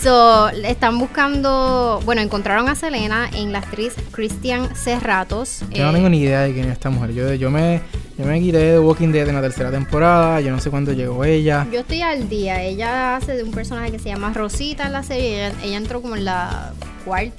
[0.01, 5.61] So, están buscando, bueno, encontraron a Selena en la actriz Christian Serratos.
[5.71, 7.11] Yo no tengo ni idea de quién es esta mujer.
[7.13, 7.81] Yo, yo, me,
[8.17, 10.39] yo me quité de Walking Dead en la tercera temporada.
[10.39, 11.67] Yo no sé cuándo llegó ella.
[11.69, 12.63] Yo estoy al día.
[12.63, 15.51] Ella hace de un personaje que se llama Rosita en la serie.
[15.63, 16.71] Ella, entró como en la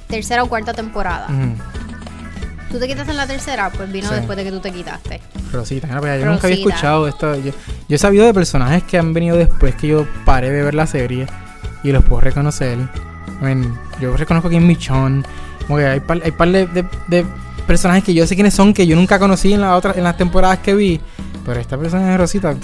[0.09, 1.29] tercera o cuarta temporada.
[2.71, 3.71] ¿Tú te quitaste en la tercera?
[3.71, 5.23] Pues vino después de que tú te quitaste.
[5.51, 7.37] Rosita, yo nunca había escuchado esto.
[7.37, 7.53] Yo,
[7.89, 10.87] yo he sabido de personajes que han venido después que yo paré de ver la
[10.87, 11.27] serie
[11.83, 12.79] y los puedo reconocer.
[14.01, 15.25] yo reconozco aquí en Michon.
[15.69, 17.25] hay par, hay par de, de,
[17.67, 20.17] personajes que yo sé quiénes son, que yo nunca conocí en, la otra, en las
[20.17, 21.01] temporadas que vi.
[21.45, 22.55] Pero esta persona es Rosita.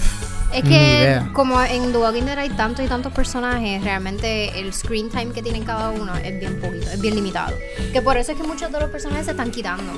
[0.53, 5.09] es que como en The Walking Dead hay tantos y tantos personajes, realmente el screen
[5.09, 7.55] time que tienen cada uno es bien poquito, es bien limitado.
[7.91, 9.93] Que por eso es que muchos de los personajes se están quitando.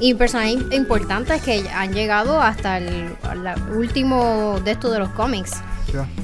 [0.00, 3.14] Y personajes importantes que han llegado hasta el,
[3.74, 5.52] último de estos de los cómics.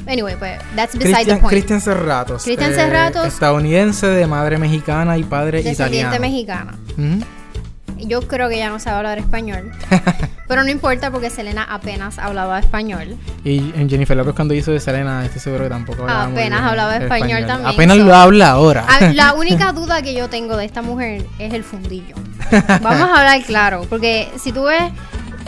[0.07, 1.49] Anyway, pues, that's beside the point.
[1.49, 2.45] Cristian Serratos.
[2.45, 3.27] Cristian Serratos.
[3.27, 6.19] estadounidense de madre mexicana y padre italiano.
[6.19, 6.79] mexicana.
[7.99, 9.71] Yo creo que ya no sabe hablar español.
[10.51, 13.17] pero no importa porque Selena apenas hablaba español.
[13.45, 16.97] Y en Jennifer Lopez cuando hizo de Selena, estoy seguro que tampoco hablaba Apenas hablaba
[16.97, 17.73] español, también.
[17.73, 18.85] Apenas lo habla ahora.
[19.13, 22.17] la única duda que yo tengo de esta mujer es el fundillo.
[22.83, 24.83] Vamos a hablar claro, porque si tú ves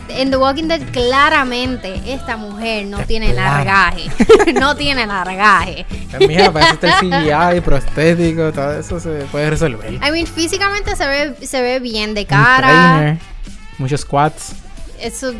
[0.08, 4.10] en The Walking Dead claramente esta mujer no tiene largaje.
[4.60, 5.86] no tiene largaje.
[6.20, 9.92] Mira, parece que el CGI, prostético, todo eso se puede resolver.
[9.94, 13.18] I mean, físicamente se ve, se ve bien de cara.
[13.78, 14.54] muchos squats.
[14.98, 15.32] Eso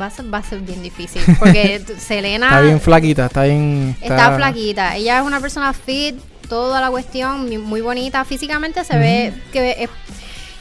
[0.00, 1.22] va a, ser, va a ser bien difícil.
[1.38, 2.46] Porque Selena.
[2.46, 3.94] está bien flaquita, está bien.
[4.00, 4.34] Está...
[4.36, 4.96] flaquita.
[4.96, 6.16] Ella es una persona fit,
[6.48, 8.24] toda la cuestión, muy bonita.
[8.24, 9.88] Físicamente se ve que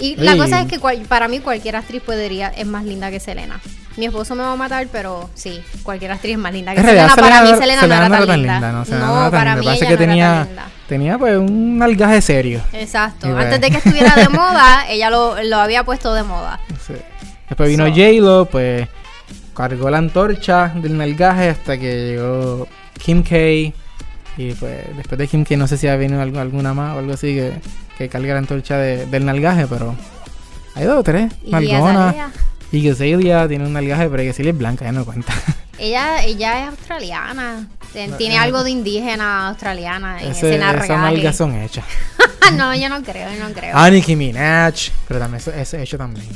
[0.02, 3.60] y la cosa es que para mí cualquier actriz podría es más linda que Selena.
[3.98, 7.16] Mi esposo me va a matar, pero sí, cualquier actriz es más linda que Selena.
[7.16, 8.72] Para mí Selena, no era tan linda.
[8.72, 10.48] No, para mí ella que tenía,
[10.88, 12.62] tenía pues un algaje serio.
[12.74, 13.30] Exacto.
[13.30, 16.60] Pues Antes de que estuviera de moda, ella lo, lo había puesto de moda.
[17.48, 18.88] Después vino J-Lo, pues
[19.54, 23.76] cargó la antorcha del nalgaje hasta que llegó Kim K.
[24.38, 27.14] Y pues después de Kim K no sé si ha venido alguna más o algo
[27.14, 27.54] así que
[28.02, 29.96] que carga la antorcha del nalgaje, pero
[30.76, 31.32] hay dos o tres.
[31.48, 32.32] Margona.
[32.72, 35.34] Y que Celia tiene un nalgaje, pero que Celia es blanca, ya no cuenta.
[35.78, 37.68] Ella, ella es australiana.
[38.18, 41.84] Tiene algo de indígena australiana en ese, Esas nalgas son hechas.
[42.56, 43.72] no, yo no creo, yo no creo.
[43.76, 44.92] Ah, Nicki Minaj.
[45.08, 46.28] Pero también es hecho también.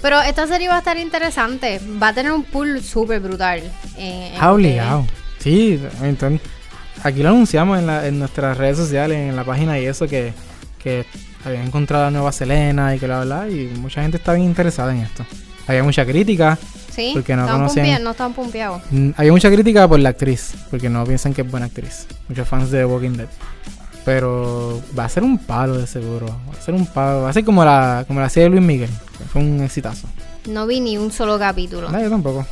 [0.00, 1.82] Pero esta serie va a estar interesante.
[2.02, 3.62] Va a tener un pool súper brutal.
[3.98, 5.06] Eh, obligado.
[5.38, 6.40] Sí, entonces,
[7.02, 10.32] aquí lo anunciamos en, la, en nuestras redes sociales, en la página y eso que
[10.84, 11.06] que
[11.44, 14.92] había encontrado a Nueva Selena y que la verdad, y mucha gente está bien interesada
[14.92, 15.24] en esto.
[15.66, 16.58] Había mucha crítica.
[16.90, 18.04] Sí, porque no conocían.
[18.04, 18.82] no estaban pumpeados.
[18.90, 22.06] Mm, había mucha crítica por la actriz, porque no piensan que es buena actriz.
[22.28, 23.28] Muchos fans de Walking Dead.
[24.04, 26.26] Pero va a ser un palo de seguro.
[26.26, 27.22] Va a ser un palo.
[27.22, 28.90] Va a ser como la, como la serie de Luis Miguel.
[29.32, 30.06] fue un exitazo.
[30.46, 31.90] No vi ni un solo capítulo.
[31.90, 32.46] No, yo tampoco.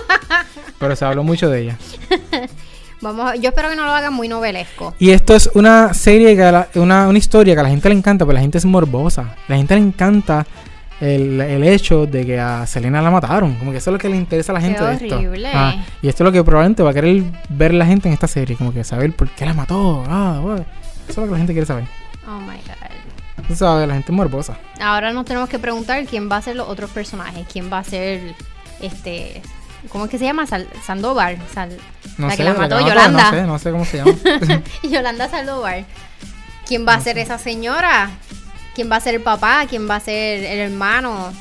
[0.78, 1.78] Pero se habló mucho de ella.
[3.00, 4.94] Vamos, yo espero que no lo hagan muy novelesco.
[4.98, 8.24] Y esto es una serie, que una, una historia que a la gente le encanta,
[8.24, 9.36] porque la gente es morbosa.
[9.46, 10.46] La gente le encanta
[11.00, 13.54] el, el, hecho de que a Selena la mataron.
[13.54, 15.20] Como que eso es lo que le interesa a la gente de esto.
[15.54, 18.26] Ah, y esto es lo que probablemente va a querer ver la gente en esta
[18.26, 18.56] serie.
[18.56, 20.04] Como que saber por qué la mató.
[20.08, 20.40] Ah,
[21.08, 21.84] Eso es lo que la gente quiere saber.
[22.26, 23.46] Oh my god.
[23.46, 24.58] Tú sabes, la gente es morbosa.
[24.80, 27.46] Ahora nos tenemos que preguntar quién va a ser los otros personajes.
[27.50, 28.34] Quién va a ser
[28.82, 29.40] este.
[29.90, 30.46] ¿Cómo es que se llama?
[30.46, 31.38] Sandoval.
[32.18, 33.30] la que la mató, Yolanda.
[33.30, 34.12] No sé, no sé cómo se llama.
[34.82, 35.84] Yolanda Sandoval.
[36.66, 38.10] ¿Quién va a ser esa señora?
[38.78, 41.32] quién va a ser el papá, quién va a ser el hermano.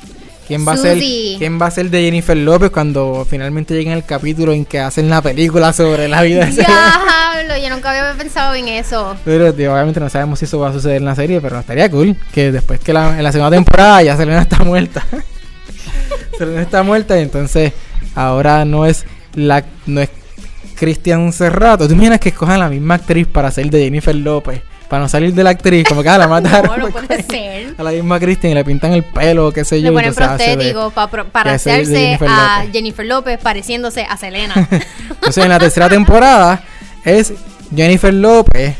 [0.47, 4.04] ¿Quién va, a ser, ¿Quién va a ser de Jennifer López cuando finalmente llegue el
[4.04, 8.56] capítulo en que hacen la película sobre la vida de Diablo, yo nunca había pensado
[8.56, 9.15] en eso.
[9.23, 12.15] Pero obviamente no sabemos si eso va a suceder en la serie, pero estaría cool
[12.34, 15.06] que después que la, en la segunda temporada ya Selena está muerta.
[16.39, 17.71] Selena está muerta y entonces
[18.18, 20.10] ahora no es la no es
[20.76, 21.88] Cristian Cerrato.
[21.88, 24.62] ¿Tú imaginas que escojan la misma actriz para ser de Jennifer López?
[24.88, 26.80] para no salir de la actriz, como que ah, la mataron.
[26.80, 27.76] no, puede ser.
[27.78, 29.90] A la misma Kristen y le pintan el pelo, qué sé yo.
[29.90, 34.54] Le ponen prostéticos para hacerse a Jennifer López pareciéndose a Selena.
[35.10, 36.64] Entonces en la tercera temporada
[37.04, 37.34] es
[37.76, 38.76] Jennifer López.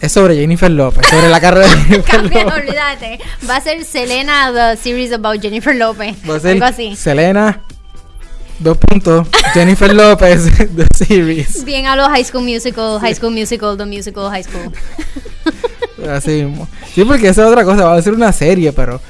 [0.00, 2.44] Es sobre Jennifer López, sobre la carrera de Jennifer López.
[2.44, 3.18] olvídate.
[3.48, 6.16] Va a ser Selena, the series about Jennifer López.
[6.28, 6.94] Va a ser algo así.
[6.96, 7.62] Selena,
[8.58, 9.28] Dos puntos.
[9.52, 10.44] Jennifer López,
[10.76, 11.64] The Series.
[11.64, 14.72] Bien a los High School Musical, High School Musical, The Musical, High School.
[16.10, 16.68] Así mismo.
[16.94, 17.84] Sí, porque esa es otra cosa.
[17.84, 19.00] Va a ser una serie, pero.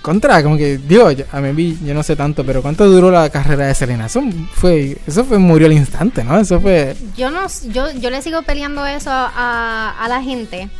[0.00, 0.78] Contra, como que.
[0.78, 4.06] Digo, a mí yo no sé tanto, pero ¿cuánto duró la carrera de Selena?
[4.06, 4.22] Eso
[4.54, 4.96] fue.
[5.06, 5.38] Eso fue.
[5.38, 6.38] Murió al instante, ¿no?
[6.38, 6.96] Eso fue.
[7.16, 7.46] Yo no.
[7.70, 10.70] Yo, yo le sigo peleando eso a, a la gente.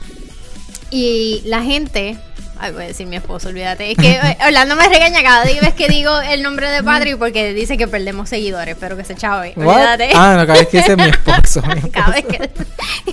[0.91, 2.17] Y la gente
[2.61, 3.93] Ay, voy a decir mi esposo, olvídate.
[3.93, 7.53] Es que eh, Orlando me regaña cada vez que digo el nombre de Patrick porque
[7.55, 9.53] dice que perdemos seguidores, pero que se chave.
[9.57, 10.11] Olvídate.
[10.15, 11.63] Ah, no, cada vez que dice mi esposo.
[11.93, 12.51] cada vez que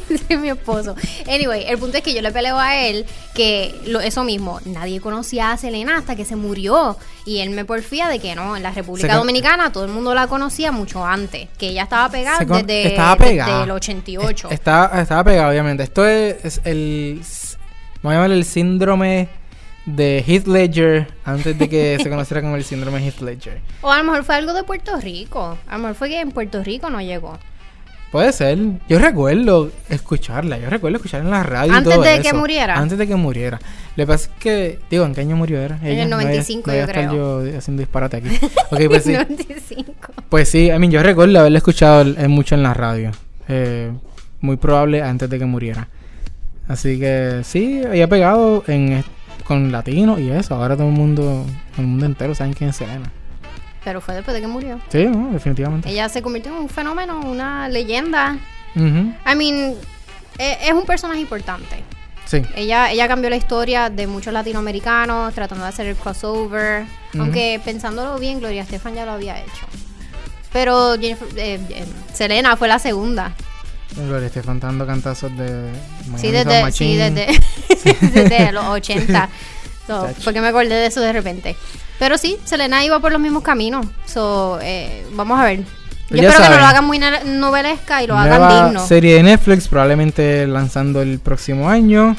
[0.09, 0.95] dice mi esposo.
[1.27, 3.05] Anyway, el punto es que yo le peleo a él
[3.35, 6.97] que lo, eso mismo, nadie conocía a Selena hasta que se murió.
[7.25, 10.27] Y él me porfía de que no, en la República Dominicana todo el mundo la
[10.27, 13.63] conocía mucho antes, que ella estaba pegada desde, estaba pegada.
[13.63, 14.49] el 88.
[14.51, 15.83] Estaba, estaba pegada, obviamente.
[15.83, 17.21] Esto es el
[18.05, 19.29] Vamos a llamar el síndrome
[19.87, 23.61] de Heath Ledger antes de que se conociera como el síndrome Heath Ledger.
[23.81, 25.57] O a lo mejor fue algo de Puerto Rico.
[25.67, 27.39] A lo mejor fue que en Puerto Rico no llegó.
[28.11, 28.59] Puede ser.
[28.87, 30.59] Yo recuerdo escucharla.
[30.59, 31.73] Yo recuerdo escucharla en la radio.
[31.73, 32.77] Antes de que muriera.
[32.77, 33.59] Antes de que muriera.
[33.95, 35.79] Le pasa que, digo, ¿en qué año murió era?
[35.81, 37.11] en el 95, yo creo.
[37.41, 38.29] yo haciendo disparate aquí.
[38.69, 39.13] Pues sí.
[39.13, 39.93] 95.
[40.29, 43.09] Pues sí, I mean, yo recuerdo haberla escuchado mucho en la radio.
[43.47, 43.91] Eh,
[44.41, 45.87] muy probable antes de que muriera.
[46.67, 49.03] Así que sí, había pegado en,
[49.43, 50.55] con latinos y eso.
[50.55, 51.45] Ahora todo el mundo,
[51.77, 53.11] el mundo entero sabe quién es Selena.
[53.83, 54.79] Pero fue después de que murió.
[54.89, 55.89] Sí, definitivamente.
[55.89, 58.37] Ella se convirtió en un fenómeno, una leyenda.
[58.75, 59.75] I mean,
[60.37, 61.83] e, es, un personaje importante.
[62.25, 62.41] Sí.
[62.55, 66.85] Ella, ella cambió la historia de muchos latinoamericanos tratando de hacer el crossover.
[67.17, 69.67] Aunque pensándolo bien, Gloria Estefan ya lo había hecho.
[70.51, 73.33] Pero Jennifer, eh, eh, Selena fue la segunda.
[73.95, 75.71] Gloria Estefan dando cantazos de
[76.17, 79.29] sí, desde, sí, desde, los 80.
[79.87, 81.55] so, porque me acordé de eso de repente.
[81.97, 83.85] Pero sí, Selena iba por los mismos caminos.
[84.05, 85.63] So, eh, vamos a ver.
[86.09, 88.85] Yo espero que no lo hagan muy novelesca y lo hagan digno.
[88.85, 92.15] Serie de Netflix, probablemente lanzando el próximo año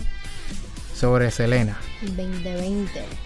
[0.95, 1.77] sobre Selena.
[2.03, 3.26] 2020.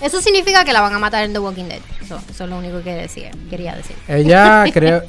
[0.00, 1.80] Eso significa que la van a matar en The Walking Dead.
[2.02, 3.96] Eso, es lo único que decía, quería decir.
[4.08, 5.02] Ella creo...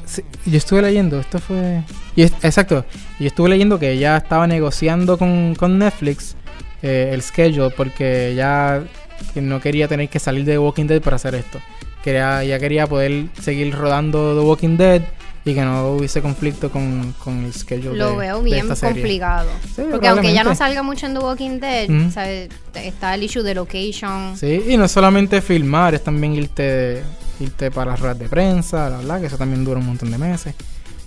[0.44, 1.82] yo estuve leyendo, esto fue...
[2.14, 2.84] Y exacto,
[3.18, 6.36] yo estuve leyendo que ella estaba negociando con, Netflix
[6.82, 8.82] eh, el schedule porque ella
[9.34, 11.60] no quería tener que salir de The Walking Dead para hacer esto.
[12.04, 15.02] Quería, ella quería poder seguir rodando The Walking Dead
[15.44, 19.50] y que no hubiese conflicto con, con el schedule Lo veo bien complicado.
[19.90, 24.36] Porque aunque ya no salga mucho en The Walking Dead, está el issue de location.
[24.36, 27.02] Sí, y no solamente filmar, es también irte,
[27.40, 30.18] irte para las ruedas de prensa, la verdad, que eso también dura un montón de
[30.18, 30.54] meses.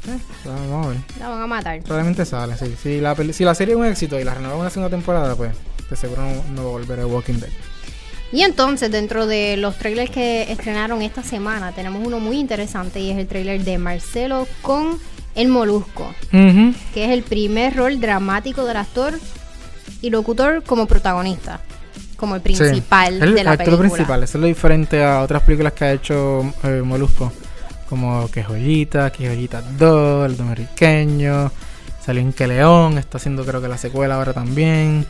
[0.08, 0.98] Eh, vamos a ver.
[1.19, 1.82] La van a matar.
[1.82, 2.76] Probablemente sale, sí.
[2.82, 5.52] Si la, si la serie es un éxito y la renuevan una segunda temporada, pues
[5.89, 7.50] de seguro no, no va a volver a Walking Dead.
[8.36, 13.10] Y entonces, dentro de los trailers que estrenaron esta semana, tenemos uno muy interesante y
[13.10, 15.00] es el trailer de Marcelo con
[15.36, 19.17] El Molusco, que es el primer rol dramático del actor
[20.02, 21.62] y locutor como protagonista,
[22.17, 23.86] como el principal de la película.
[23.86, 27.32] El principal, eso es lo diferente a otras películas que ha hecho eh, Molusco,
[27.88, 31.54] como Que Joyita, Que Joyita 2, El Dominiqueño.
[32.06, 35.08] Salió en Que León, está haciendo creo que la secuela ahora también.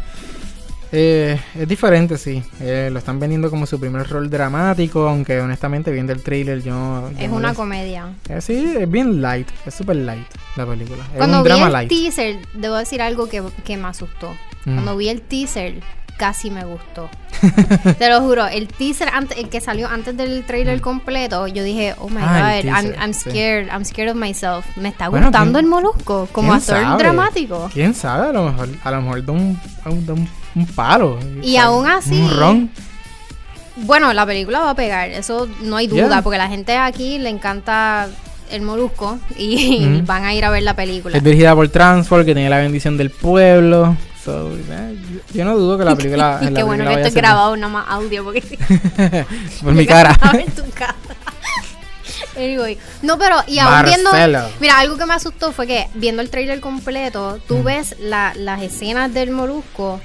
[0.92, 2.44] Eh, es diferente, sí.
[2.60, 7.10] Eh, lo están vendiendo como su primer rol dramático, aunque honestamente viendo el trailer yo...
[7.18, 8.14] es una comedia.
[8.30, 11.04] Eh, sí, es bien light, es super light la película.
[11.16, 13.42] Cuando vi el teaser, debo decir algo que,
[13.78, 14.32] me asustó.
[14.66, 14.74] Mm.
[14.74, 15.82] Cuando vi el teaser,
[16.18, 17.10] casi me gustó.
[18.00, 20.82] Te lo juro, el teaser antes, el que salió antes del trailer mm.
[20.82, 24.66] completo, yo dije, oh my ah, god, I'm, scared, I'm scared of myself.
[24.78, 27.70] Me está gustando el molusco como actor dramático.
[27.74, 28.30] ¿Quién sabe?
[28.30, 29.60] A lo mejor, a lo mejor de un,
[30.06, 31.20] de un un palo.
[31.42, 32.20] Y aún así.
[32.22, 32.70] Un ron.
[33.78, 37.30] Bueno, la película va a pegar, eso no hay duda, porque la gente aquí le
[37.30, 38.08] encanta
[38.50, 41.18] el molusco y van a ir a ver la película.
[41.18, 43.98] Es dirigida por Transform, que tiene la bendición del pueblo.
[44.28, 44.98] Eh,
[45.34, 46.40] yo no dudo que la película.
[46.50, 48.42] y qué bueno que estoy grabado no más audio, porque.
[49.64, 50.18] por mi cara.
[52.36, 52.78] Anyway.
[53.02, 54.12] No, pero y aún viendo.
[54.60, 59.14] Mira, algo que me asustó fue que viendo el trailer completo, tú ves las escenas
[59.14, 60.00] del molusco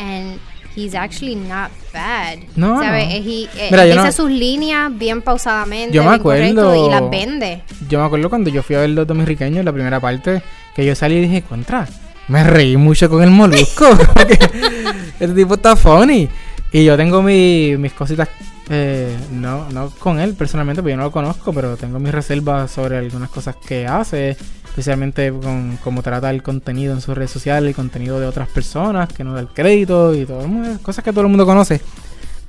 [0.00, 0.40] and
[0.74, 2.38] he's actually not bad.
[2.56, 2.80] No.
[2.80, 3.06] ¿Sabes?
[3.08, 5.94] He, eh, dice sus líneas bien pausadamente.
[5.94, 6.74] Yo me acuerdo.
[6.74, 7.62] Y las vende.
[7.88, 10.42] Yo me acuerdo cuando yo fui a ver los dominicanos, la primera parte,
[10.74, 11.86] que yo salí y dije, contra.
[12.28, 13.86] Me reí mucho con el molusco.
[15.20, 16.28] este tipo está funny.
[16.72, 18.28] Y yo tengo mis cositas
[18.72, 22.70] eh, no, no con él personalmente, porque yo no lo conozco, pero tengo mis reservas
[22.70, 24.36] sobre algunas cosas que hace,
[24.70, 29.12] especialmente con cómo trata el contenido en sus redes sociales, el contenido de otras personas,
[29.12, 30.46] que no da el crédito y todo,
[30.82, 31.80] cosas que todo el mundo conoce.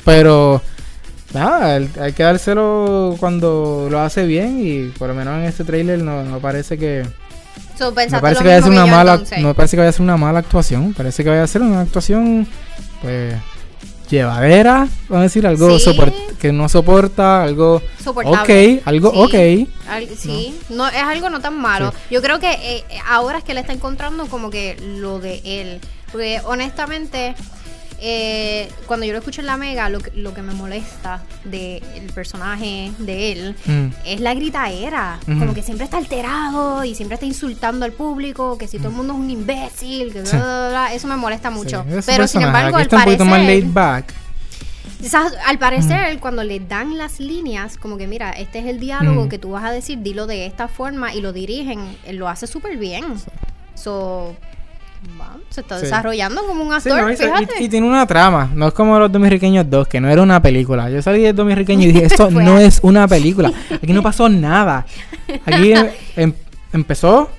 [0.05, 0.61] Pero
[1.33, 5.99] nada, hay que dárselo cuando lo hace bien y por lo menos en este trailer
[6.01, 7.05] no, parece que
[7.79, 10.17] no parece que vaya a ser una mala no parece que vaya a ser una
[10.17, 12.47] mala actuación, parece que vaya a ser una actuación
[13.01, 13.33] pues
[14.11, 15.77] llevadera, vamos a decir, algo
[16.39, 18.77] que no soporta, algo Soportable.
[18.77, 19.35] ok, algo ok.
[20.17, 20.87] sí, no.
[20.87, 21.93] es algo no tan malo.
[22.09, 25.79] Yo creo que eh, ahora es que le está encontrando como que lo de él,
[26.11, 27.35] porque honestamente
[28.03, 32.11] eh, cuando yo lo escucho en la mega, lo que, lo que me molesta del
[32.15, 33.87] personaje de él mm.
[34.05, 35.19] es la gritaera.
[35.25, 38.95] Como que siempre está alterado y siempre está insultando al público, que si todo el
[38.95, 41.85] mundo es un imbécil, que eso me molesta mucho.
[42.05, 43.65] Pero sin embargo, al parecer.
[43.65, 44.13] back.
[45.45, 49.29] al parecer, cuando le dan las líneas, como que mira, este es el diálogo mm.
[49.29, 52.77] que tú vas a decir, dilo de esta forma y lo dirigen, lo hace súper
[52.77, 53.05] bien.
[53.75, 54.35] So,
[55.51, 57.13] se está desarrollando como un actor,
[57.59, 60.89] y, tiene una trama, no es como los dominicanos 2, que no era una película.
[60.89, 63.51] Yo salí de dominicanos y dije, esto no es una película.
[63.69, 64.85] Aquí no pasó nada.
[65.45, 66.33] Aquí em, em,
[66.71, 67.29] empezó,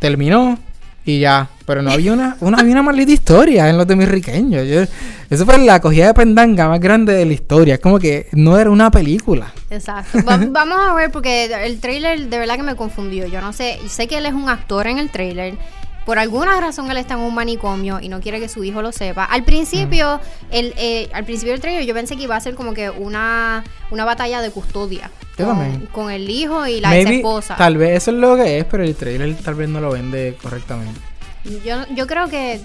[0.00, 0.58] terminó
[1.04, 1.48] y ya.
[1.64, 4.88] Pero no había una, una, había una maldita historia en los dominicanos.
[5.30, 7.74] eso fue la cogida de pendanga más grande de la historia.
[7.74, 9.52] Es como que no era una película.
[9.70, 10.18] Exacto.
[10.24, 13.26] vamos a ver, porque el trailer de verdad que me confundió.
[13.26, 15.54] Yo no sé, sé que él es un actor en el trailer
[16.06, 18.92] por alguna razón él está en un manicomio y no quiere que su hijo lo
[18.92, 19.24] sepa.
[19.24, 20.20] Al principio,
[20.52, 23.64] el, eh, al principio del trailer yo pensé que iba a ser como que una,
[23.90, 25.10] una batalla de custodia.
[25.92, 27.56] con, el hijo y la ex esposa.
[27.56, 30.38] Tal vez eso es lo que es, pero el trailer tal vez no lo vende
[30.40, 31.00] correctamente.
[31.64, 32.60] Yo, yo creo que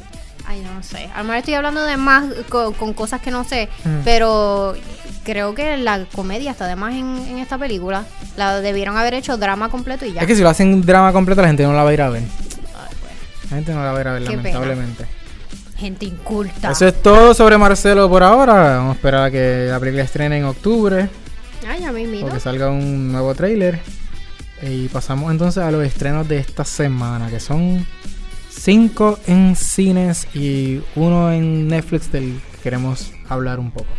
[0.48, 1.10] Ay, no sé.
[1.14, 3.70] A lo mejor estoy hablando de más con, cosas que no sé.
[4.04, 4.76] Pero
[5.24, 8.06] creo que la comedia está de más en, en, esta película.
[8.38, 10.22] La debieron haber hecho drama completo y ya.
[10.22, 12.10] Es que si lo hacen drama completo, la gente no la va a ir a
[12.10, 12.24] ver.
[13.52, 15.06] La gente no la va a ir a ver, lamentablemente.
[15.76, 16.72] Gente inculta.
[16.72, 18.78] Eso es todo sobre Marcelo por ahora.
[18.78, 21.10] Vamos a esperar a que la película estrene en octubre.
[21.68, 23.82] Ay, ya me O que salga un nuevo trailer.
[24.62, 27.86] Y pasamos entonces a los estrenos de esta semana, que son
[28.50, 33.90] cinco en cines y uno en Netflix del que queremos hablar un poco.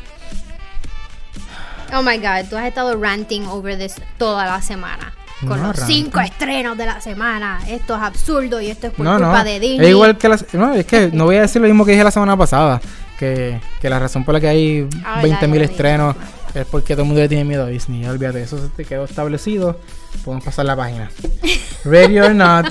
[1.92, 5.12] Oh my god, tú has estado ranting over this toda la semana
[5.46, 7.60] con los cinco estrenos de la semana.
[7.68, 9.86] Esto es absurdo y esto es por culpa de Disney.
[9.86, 12.04] Es igual que la, no, es que no voy a decir lo mismo que dije
[12.04, 12.80] la semana pasada.
[13.18, 16.16] Que, que la razón por la que hay 20.000 estrenos
[16.54, 18.04] es porque todo el mundo le tiene miedo a Disney.
[18.06, 19.78] Olvídate, eso se quedó establecido.
[20.24, 21.10] Podemos pasar la página.
[21.84, 22.66] Ready or Not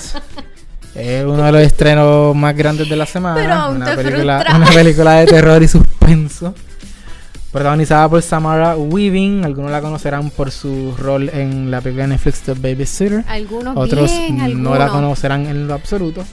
[0.96, 3.70] es uno de los estrenos más grandes de la semana.
[3.70, 6.54] una, película, una película de terror y suspenso
[7.52, 9.44] protagonizada por Samara Weaving.
[9.44, 13.24] Algunos la conocerán por su rol en la película de Netflix The Babysitter.
[13.28, 14.12] Algunos Otros
[14.56, 16.24] no la conocerán en lo absoluto.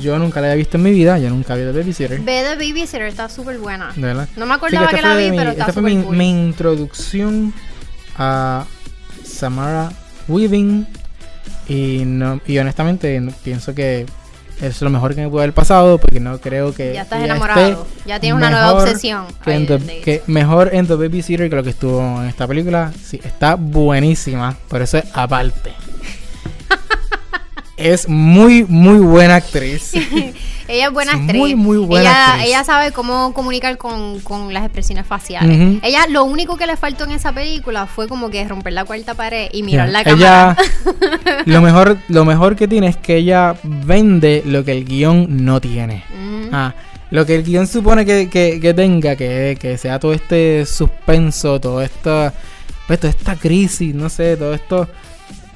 [0.00, 2.20] Yo nunca la había visto en mi vida, yo nunca vi The Babysitter.
[2.20, 3.92] Ve The Babysitter, está súper buena.
[4.36, 7.52] No me acordaba que, la vi, pero está Esta fue mi, mi introducción
[8.16, 8.64] a
[9.22, 9.92] Samara
[10.28, 10.86] Weaving.
[11.68, 14.06] Y, no, y honestamente pienso que
[14.60, 17.86] es lo mejor que me puede haber pasado porque no creo que ya estás enamorado
[18.06, 19.26] ya tienes una nueva obsesión.
[19.44, 22.92] que, mejor en The Babysitter que lo que estuvo en esta película.
[23.02, 25.72] Sí está buenísima por eso es aparte.
[27.76, 29.94] Es muy, muy buena actriz.
[30.68, 31.36] ella es buena actriz.
[31.36, 32.46] Muy, muy buena ella, actriz.
[32.46, 35.80] Ella sabe cómo comunicar con, las expresiones faciales.
[35.82, 39.14] Ella, lo único que le faltó en esa película fue como que romper la cuarta
[39.14, 40.56] pared y mirar la cámara.
[41.44, 45.60] lo, mejor, lo mejor que tiene es que ella vende lo que el guion no
[45.60, 46.04] tiene.
[46.52, 46.74] Ah,
[47.10, 51.82] lo que el guion supone que, que, tenga, que, que sea todo este suspenso, todo
[51.82, 52.32] esto,
[52.86, 54.88] pues, toda esta crisis, no sé, todo esto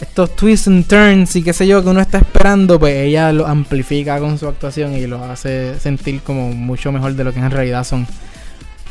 [0.01, 3.47] estos twists and turns y qué sé yo que uno está esperando, pues ella lo
[3.47, 7.51] amplifica con su actuación y lo hace sentir como mucho mejor de lo que en
[7.51, 8.07] realidad son.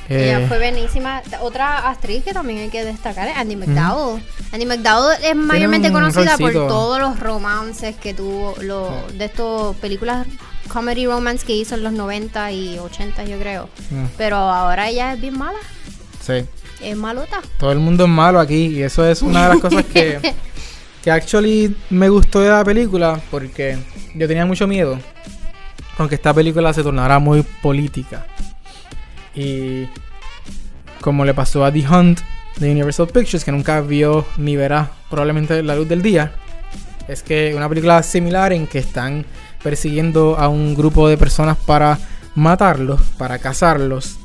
[0.10, 1.22] Ella eh, fue buenísima.
[1.42, 4.24] Otra actriz que también hay que destacar es Andy McDowell.
[4.54, 10.26] Andy McDowell es mayormente conocida por todos los romances que tuvo, lo, de estas películas
[10.68, 13.70] comedy romance que hizo en los 90 y 80 yo creo.
[14.18, 15.60] Pero ahora ella es bien mala.
[16.26, 16.46] Sí.
[16.82, 17.42] Es malota.
[17.58, 20.20] Todo el mundo es malo aquí y eso es una de las cosas que
[21.08, 23.78] Que actually me gustó de la película porque
[24.14, 25.00] yo tenía mucho miedo.
[25.98, 28.28] Aunque esta película se tornara muy política.
[29.34, 29.86] Y
[31.00, 32.20] como le pasó a The Hunt
[32.58, 36.34] de Universal Pictures, que nunca vio ni verá probablemente la luz del día,
[37.08, 39.26] es que una película similar en que están
[39.64, 41.98] persiguiendo a un grupo de personas para
[42.36, 44.18] matarlos, para cazarlos.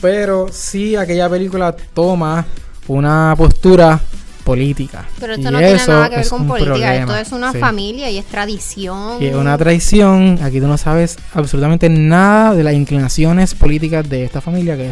[0.00, 2.44] Pero sí aquella película toma
[2.88, 4.00] una postura
[4.44, 5.06] política.
[5.18, 8.26] Pero esto no tiene nada que ver con política, esto es una familia y es
[8.26, 9.22] tradición.
[9.22, 14.24] Y es una tradición, aquí tú no sabes absolutamente nada de las inclinaciones políticas de
[14.24, 14.90] esta familia, que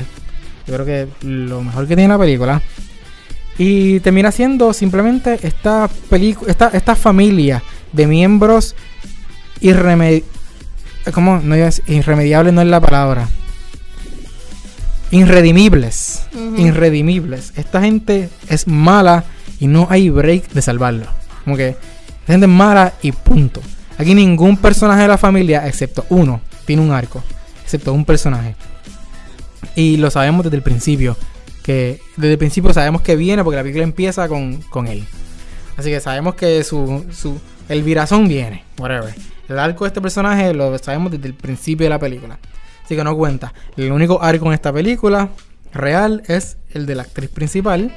[0.66, 2.62] yo creo que lo mejor que tiene la película.
[3.58, 5.88] Y termina siendo simplemente esta,
[6.46, 8.74] esta, esta familia de miembros
[9.60, 10.24] irremediables.
[11.12, 11.40] ¿Cómo?
[11.42, 13.28] No, irremediable no es la palabra.
[15.10, 16.22] Irredimibles.
[16.56, 17.52] Irredimibles.
[17.56, 19.24] Esta gente es mala
[19.62, 21.06] y no hay break de salvarlo.
[21.44, 21.76] Como que
[22.26, 23.60] la gente mala y punto.
[23.96, 27.22] Aquí ningún personaje de la familia, excepto uno, tiene un arco.
[27.62, 28.56] Excepto un personaje.
[29.76, 31.16] Y lo sabemos desde el principio.
[31.62, 35.04] Que desde el principio sabemos que viene porque la película empieza con, él.
[35.76, 38.64] Así que sabemos que su, su, el virazón viene.
[38.80, 39.14] Whatever.
[39.48, 42.36] El arco de este personaje lo sabemos desde el principio de la película.
[42.84, 43.54] Así que no cuenta.
[43.76, 45.28] El único arco en esta película
[45.72, 47.96] real es el de la actriz principal.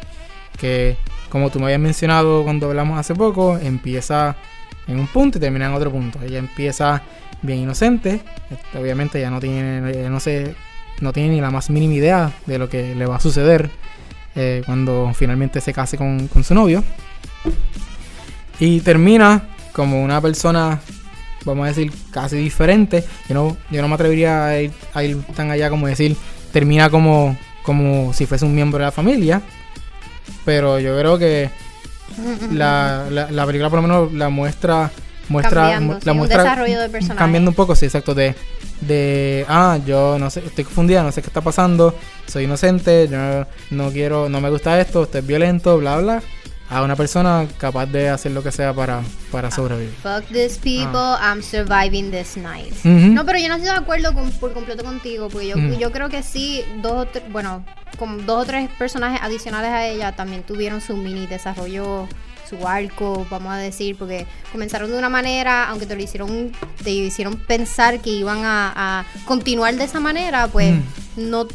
[0.60, 0.98] Que
[1.30, 4.36] como tú me habías mencionado cuando hablamos hace poco, empieza
[4.88, 6.20] en un punto y termina en otro punto.
[6.22, 7.02] Ella empieza
[7.42, 10.56] bien inocente, este, obviamente ya no tiene, no sé,
[11.02, 13.70] no tiene ni la más mínima idea de lo que le va a suceder
[14.36, 16.84] eh, cuando finalmente se case con, su novio.
[18.60, 20.80] Y termina como una persona,
[21.44, 23.04] vamos a decir, casi diferente.
[23.28, 26.16] Yo no, yo no me atrevería a ir, a ir tan allá como decir,
[26.54, 29.42] termina como, como si fuese un miembro de la familia
[30.44, 31.50] pero yo creo que
[32.52, 34.92] la, la, película por lo menos la muestra
[35.28, 37.18] muestra cambiando, la muestra desarrollo de personaje.
[37.18, 38.36] cambiando un poco sí exacto de
[38.82, 41.96] de ah yo no sé estoy confundida no sé qué está pasando
[42.28, 46.22] soy inocente yo no quiero no me gusta esto esto es violento bla bla
[46.70, 49.02] a una persona capaz de hacer lo que sea para,
[49.32, 49.94] para sobrevivir.
[50.02, 51.32] Fuck these people, ah.
[51.32, 52.74] I'm surviving this night.
[52.84, 56.10] No, pero yo no estoy de acuerdo con, por completo contigo, porque yo, yo creo
[56.10, 57.64] que sí, dos o bueno,
[57.96, 62.08] con dos o tres personajes adicionales a ella también tuvieron su mini desarrollo
[62.48, 66.52] su arco, vamos a decir, porque comenzaron de una manera, aunque te lo hicieron,
[66.84, 70.76] te hicieron pensar que iban a, continuar de esa manera, pues
[71.18, 71.48] no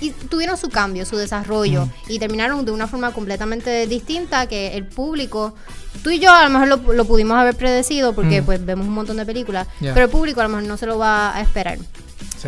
[0.00, 4.84] y tuvieron su cambio, su desarrollo y terminaron de una forma completamente distinta que el
[4.84, 5.54] público,
[6.02, 9.16] tú y yo a lo mejor lo, pudimos haber predecido porque pues vemos un montón
[9.16, 11.78] de películas, pero el público a lo mejor no se lo va a esperar.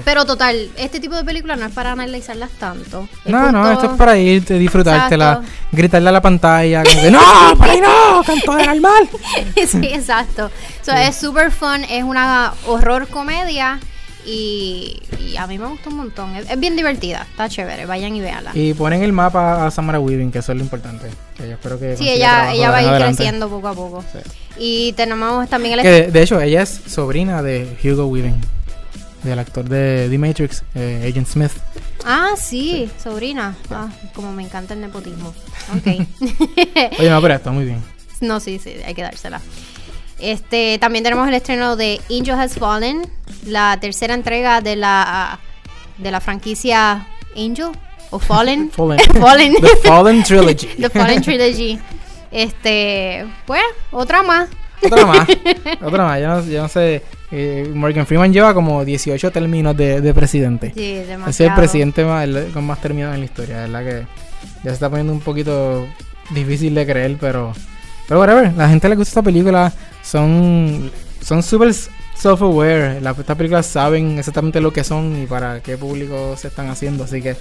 [0.04, 3.08] Pero total, este tipo de películas no es para analizarlas tanto.
[3.26, 5.42] no, no, esto es para irte, disfrutártela,
[5.72, 7.20] gritarle a la pantalla, como que, ¡No!
[7.58, 8.22] ¡Para ahí no!
[8.24, 9.08] ¡Canto de normal!
[9.66, 10.50] sí, exacto.
[10.86, 13.80] Es súper fun, es una horror comedia
[14.26, 15.02] y,
[15.38, 16.34] a mí me gusta un montón.
[16.36, 17.86] Es, bien divertida, está chévere.
[17.86, 18.52] Vayan y véanla.
[18.54, 21.10] Y ponen el mapa a Samara Weaving, que eso es lo importante.
[21.36, 24.04] Que yo espero que sí, ella, ella va a ir creciendo poco a poco.
[24.58, 26.12] Y tenemos también el.
[26.12, 28.40] de, hecho, ella es sobrina de Hugo Weaving,
[29.24, 31.52] del actor de The Matrix, eh, Agent Smith.
[32.04, 33.56] Ah, sí, sobrina.
[33.70, 35.34] Ah, como me encanta el nepotismo.
[35.74, 35.86] Ok.
[36.98, 37.82] Oye, no, pero está muy bien.
[38.20, 39.40] No, sí, sí, hay que dársela.
[40.18, 43.10] Este, también tenemos el estreno de Angel Has Fallen,
[43.46, 45.40] la tercera entrega de la
[45.98, 47.06] de la franquicia
[47.36, 47.70] Angel
[48.10, 48.70] o Fallen.
[48.72, 49.54] Fallen.
[49.54, 50.66] The Fallen Trilogy.
[50.78, 51.78] The Fallen Trilogy.
[52.30, 54.48] Este, pues, otra más.
[54.84, 55.28] Otra más.
[55.82, 56.20] otra más.
[56.20, 57.02] Yo no, yo no sé.
[57.30, 60.72] Eh, Morgan Freeman lleva como 18 términos de, de presidente.
[60.74, 61.30] Sí, demasiado.
[61.30, 63.64] Es el presidente más, con más términos en la historia.
[63.64, 64.06] Es verdad que
[64.62, 65.86] ya se está poniendo un poquito
[66.30, 67.52] difícil de creer, pero
[68.06, 69.72] Pero whatever, la gente le gusta esta película.
[70.02, 71.74] Son son súper
[72.14, 72.98] self-aware.
[73.18, 77.04] Estas películas saben exactamente lo que son y para qué público se están haciendo.
[77.04, 77.36] Así que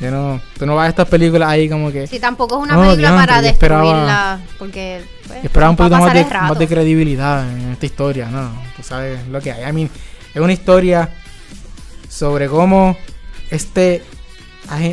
[0.00, 2.06] yo no, tú no vas a estas películas ahí como que.
[2.06, 4.40] Sí, tampoco es una película para destruirla.
[4.58, 5.02] porque.
[5.26, 8.50] Pues, esperaba un poquito más de, más de, credibilidad en esta historia, ¿no?
[8.76, 9.68] Tú sabes lo que hay.
[9.68, 9.90] I mean,
[10.34, 11.10] es una historia
[12.08, 12.96] sobre cómo
[13.50, 14.02] este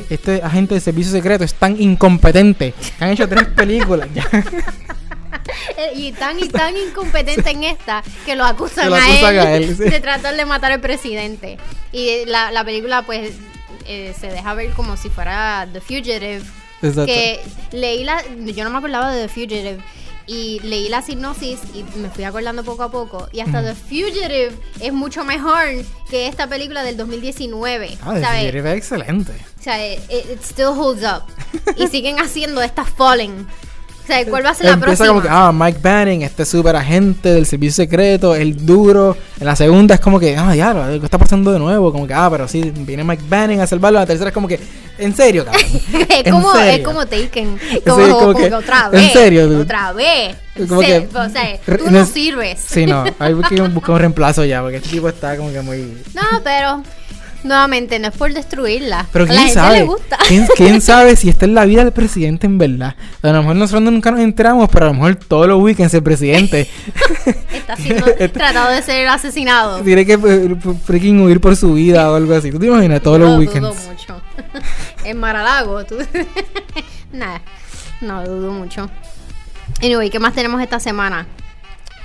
[0.09, 4.25] este agente de servicio secreto es tan incompetente han hecho tres películas ya.
[5.77, 10.35] Eh, y tan y tan incompetente en esta que lo acusan, a él, de tratar
[10.35, 11.57] de matar al presidente.
[11.91, 13.33] Y la, la película pues
[13.85, 16.41] eh, se deja ver como si fuera The Fugitive.
[16.81, 17.05] Exacto.
[17.05, 18.23] Que leí la...
[18.23, 19.79] Yo no me acordaba de The Fugitive
[20.27, 23.27] y leí la sinopsis y me fui acordando poco a poco.
[23.31, 25.67] Y hasta The Fugitive es mucho mejor
[26.09, 27.97] que esta película del 2019.
[28.01, 29.33] Ah, The Fugitive es excelente.
[29.59, 31.23] O sea, it, it, still holds up.
[31.77, 33.47] y siguen haciendo esta Falling.
[34.05, 36.75] O sea, ¿cuál va a ser la Empieza como que, ah, Mike Banning, este super
[36.75, 39.17] agente del servicio secreto, el duro.
[39.39, 41.91] En la segunda es como que, ah, ya, ¿qué está pasando de nuevo?
[41.91, 43.97] Como que, ah, pero sí, viene Mike Banning a salvarlo.
[43.97, 44.59] La tercera es como que,
[44.99, 45.63] en serio, cabrón.
[46.23, 47.59] es, como, es como Taken.
[47.83, 49.03] Como, como, que, otra vez.
[49.05, 50.35] En serio, Otra vez.
[50.69, 52.59] Como que, o sea, tú no, sirves.
[52.63, 55.97] Sí, no, hay que buscar un reemplazo ya, porque este tipo está como que muy.
[56.13, 56.83] No, pero
[57.45, 59.05] Nuevamente, no es por destruirla.
[59.13, 59.87] Pero quién sabe.
[60.55, 62.95] ¿Quién, sabe si esta es la vida del presidente en verdad?
[63.21, 66.01] A lo mejor nosotros nunca nos enteramos, pero a lo mejor todos los weekends el
[66.01, 66.67] presidente
[67.53, 69.79] está siendo tratado de ser asesinado.
[69.83, 72.49] Tiene que eh, freaking huir por su vida o algo así.
[72.49, 73.61] ¿Tú te imaginas todos los weekends?
[73.61, 74.21] Dudo mucho.
[75.03, 75.97] en Maralago, tú.
[77.13, 77.41] Nada,
[78.01, 78.89] no dudo mucho.
[79.83, 81.27] Anyway, ¿qué más tenemos esta semana?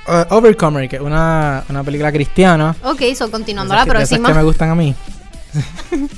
[0.07, 2.77] Uh, Overcomer, que es una, una película cristiana.
[2.85, 4.29] Ok, so continuando la próxima.
[4.29, 4.95] que me gustan a mí.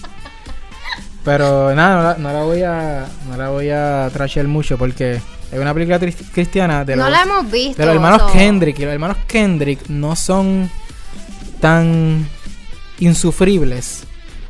[1.24, 5.20] Pero nada, no la, voy a no la voy a trashear mucho porque
[5.53, 7.80] es una película cristiana de no la hemos visto.
[7.80, 10.68] De los hermanos Kendrick y los hermanos Kendrick no son
[11.61, 12.28] tan
[12.99, 14.03] insufribles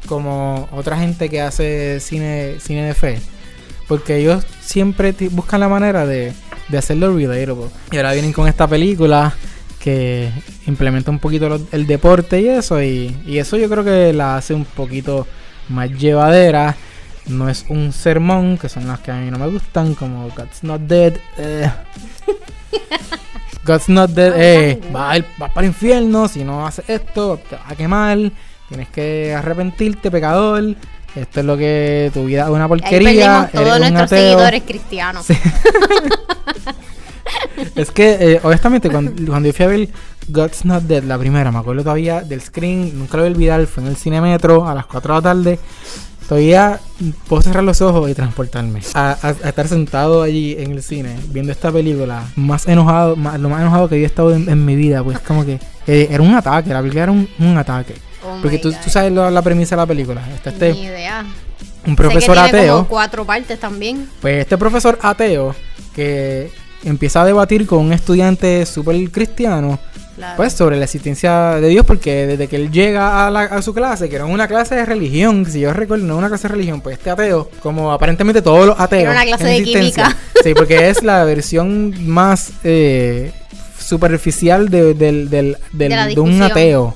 [0.06, 3.20] como otra gente que hace cine cine de fe,
[3.86, 6.32] porque ellos siempre buscan la manera de
[6.72, 7.66] de hacerlo relatable.
[7.90, 9.34] Y ahora vienen con esta película
[9.82, 10.30] que
[10.66, 12.80] implementa un poquito el deporte y eso.
[12.80, 15.26] Y, eso yo creo que la hace un poquito
[15.68, 16.76] más llevadera.
[17.26, 20.62] No es un sermón, que son las que a mí no me gustan, como God's
[20.62, 21.14] Not Dead.
[21.36, 21.70] Eh.
[23.64, 27.76] God's Not Dead, eh, vas, para el infierno, si no haces esto, te vas a
[27.76, 28.18] quemar,
[28.68, 30.76] tienes que arrepentirte, pecador.
[31.14, 33.42] Esto es lo que tu vida es una porquería.
[33.42, 35.26] Ahí todos nuestros seguidores cristianos.
[37.74, 39.88] es que, eh, honestamente, cuando, cuando yo fui a ver
[40.28, 43.66] God's Not Dead, la primera, me acuerdo todavía del screen, nunca lo voy a olvidar,
[43.66, 45.58] fue en el Cinemetro a las 4 de la tarde.
[46.28, 46.80] Todavía
[47.28, 51.70] puedo cerrar los ojos y transportarme a, estar sentado allí en el cine viendo esta
[51.70, 55.58] película, más enojado, lo más enojado que había estado en, mi vida, pues como que
[55.86, 57.96] eh, era un ataque, la película era un, ataque.
[58.24, 60.26] Oh Porque tú, tú, sabes la, premisa de la película.
[60.34, 61.26] Está este, Ni idea.
[61.84, 62.76] Un profesor sé que tiene ateo.
[62.76, 64.08] Como cuatro partes también.
[64.20, 65.54] Pues este profesor ateo
[65.94, 66.50] que
[66.84, 69.78] empieza a debatir con un estudiante súper cristiano.
[70.36, 74.16] Pues sobre la existencia de Dios, porque desde que él llega a, su clase, que
[74.16, 77.10] era una clase de religión, si yo recuerdo, no una clase de religión, pues este
[77.10, 79.02] ateo, como aparentemente todos los ateos.
[79.04, 80.16] Era una clase de química.
[80.44, 83.32] Sí, porque es la versión más eh,
[83.80, 86.94] superficial de, de, un ateo.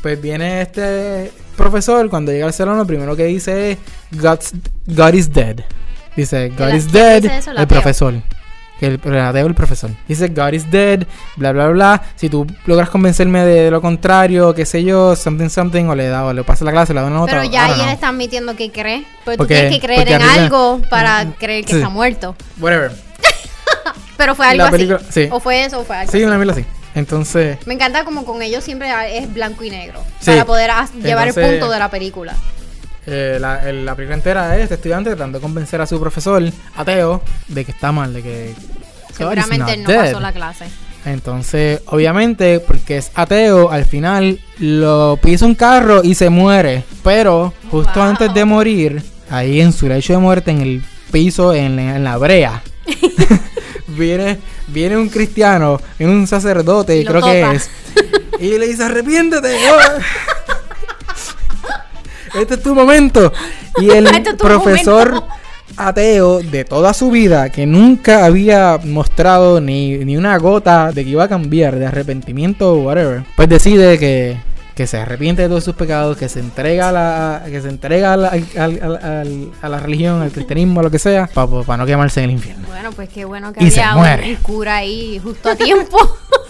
[0.00, 3.78] Pues viene este profesor, cuando llega al salón, lo primero que dice es
[4.86, 5.56] God is dead.
[6.16, 7.24] Dice, God is dead,
[7.56, 8.14] el profesor
[8.80, 9.90] el, el el profesor.
[10.06, 11.06] Dice, God is dead,
[11.36, 12.02] bla, bla, bla.
[12.16, 16.24] Si tú logras convencerme de, lo contrario, qué sé yo, something, something, o le da,
[16.24, 17.32] o le pasa la clase, le da una nota.
[17.32, 19.04] Pero ya ahí él está admitiendo que cree.
[19.24, 22.36] Porque, tú tienes que creer en algo para mm, creer que está muerto.
[22.58, 22.92] Whatever.
[24.16, 25.28] Pero fue algo así.
[25.30, 26.64] O fue eso, o fue algo Sí, una así.
[26.94, 27.58] Entonces.
[27.66, 30.02] Me encanta como con ellos siempre es blanco y negro.
[30.24, 30.70] Para poder
[31.02, 32.34] llevar el punto de la película.
[33.10, 36.42] Eh, la, la, película entera es este estudiante tratando de convencer a su profesor
[36.76, 38.54] ateo de que está mal, de que
[39.16, 40.66] seguramente no pasó la clase.
[41.06, 46.84] Entonces, obviamente, porque es ateo, al final lo pisa un carro y se muere.
[47.02, 52.04] Pero justo antes de morir, ahí en su lecho de muerte, en el piso, en,
[52.04, 52.62] la brea,
[53.86, 57.70] viene, viene un cristiano, un sacerdote, creo que es,
[58.38, 59.56] y le dice, arrepiéntete.
[62.34, 63.32] este es tu momento.
[63.80, 64.08] Y el
[64.38, 65.24] profesor
[65.76, 71.24] ateo de toda su vida, que nunca había mostrado ni, una gota de que iba
[71.24, 74.38] a cambiar, de arrepentimiento o whatever, pues decide que,
[74.74, 78.14] que se arrepiente de todos sus pecados, que se entrega a la, que se entrega
[78.14, 82.36] a la, a la religión, al cristianismo, lo que sea, para no quemarse en el
[82.36, 82.66] infierno.
[82.68, 85.98] Bueno, pues qué bueno que había un cura ahí justo a tiempo.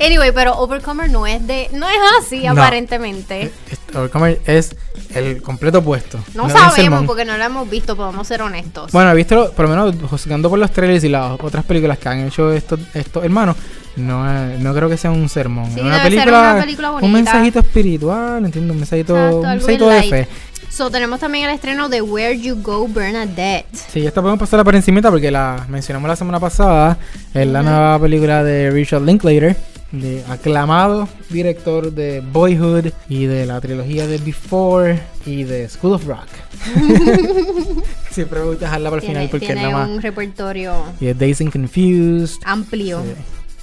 [0.00, 3.42] Anyway, pero Overcomer no es de, no es así aparentemente.
[3.42, 3.52] Eh,
[3.94, 4.76] Overcomer es
[5.14, 6.18] el completo opuesto.
[6.34, 8.92] No, sabemos porque no lo hemos visto, podemos ser honestos.
[8.92, 12.08] Bueno, he visto, por lo menos juzgando por los trailers y las otras películas que
[12.08, 13.56] han hecho estos, estos hermanos,
[13.96, 14.24] no,
[14.58, 15.66] no creo que sea un sermón.
[15.76, 16.64] es una película,
[17.00, 20.28] Un mensajito espiritual, entiendo, un mensajito, un mensajito de fe.
[20.70, 23.66] So, tenemos también el estreno de Where You Go Bernadette.
[23.72, 26.98] Sí, esta podemos pasarla por encima porque la mencionamos la semana pasada.
[27.34, 29.56] Es la nueva película de Richard Linklater
[29.92, 36.06] de aclamado director de Boyhood y de la trilogía de Before y de School of
[36.06, 36.28] Rock.
[38.10, 39.88] Siempre voy a dejarla para el final porque tiene nada más.
[39.88, 40.74] un repertorio.
[41.00, 42.40] Y es Days and Confused.
[42.44, 43.02] Amplio.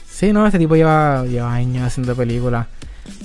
[0.09, 0.33] Sí.
[0.33, 2.67] no, este tipo lleva, lleva años haciendo películas.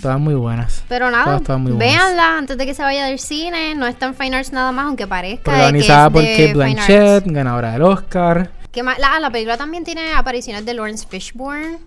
[0.02, 0.84] Todas muy buenas.
[0.88, 3.74] Pero nada, véanla antes de que se vaya del cine.
[3.74, 5.44] No está en Fine Arts nada más, aunque parezca.
[5.44, 8.50] Protagonizada por Kate Blanchett, ganadora del Oscar.
[8.74, 11.78] La, la película también tiene apariciones de Lawrence Fishburne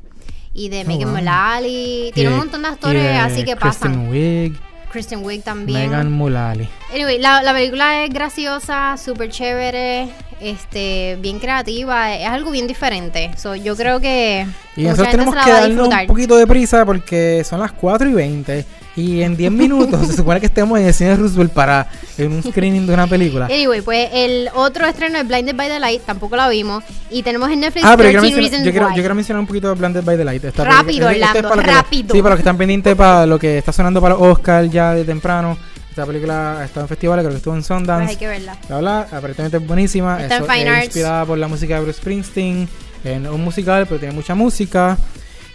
[0.53, 2.11] y de oh, Megan Mullally.
[2.13, 3.91] Tiene un montón de actores así que pasan.
[3.91, 4.59] Kristen Wiig.
[4.91, 5.89] Kristen Wiig también.
[5.89, 6.69] Megan Mullally.
[6.93, 13.31] Anyway, la, la película es graciosa, súper chévere, este, bien creativa, es algo bien diferente.
[13.35, 14.45] So, yo creo que.
[14.75, 18.65] Y nosotros tenemos que darnos un poquito de prisa porque son las 4 y 20.
[18.95, 21.87] Y en 10 minutos se supone que estemos en el cine de Roosevelt para
[22.17, 23.45] en un screening de una película.
[23.45, 26.83] Anyway, pues el otro estreno es Blinded by the Light, tampoco la vimos.
[27.09, 29.69] Y tenemos en Netflix ah, pero yo quiero, yo, quiero, yo quiero, mencionar un poquito
[29.69, 30.43] de Blinded by the Light.
[30.57, 32.13] rápido, Orlando, rápido.
[32.13, 35.03] sí, para los que están pendientes para lo que está sonando para Oscar ya de
[35.05, 35.57] temprano.
[35.89, 38.05] Esta película está en festivales, creo que estuvo en Sundance.
[38.05, 38.57] Pues hay que verla.
[38.67, 40.23] La verdad, aparentemente es buenísima.
[40.23, 42.67] Está en Fine es inspirada por la música de Bruce Springsteen.
[43.03, 44.97] En un musical, pero tiene mucha música.